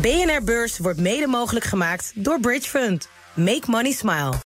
BNR 0.00 0.44
Beurs 0.44 0.78
wordt 0.78 0.98
mede 0.98 1.26
mogelijk 1.26 1.64
gemaakt 1.64 2.12
door 2.14 2.40
Bridge 2.40 2.68
Fund. 2.68 3.08
Make 3.34 3.64
money 3.66 3.92
smile. 3.92 4.48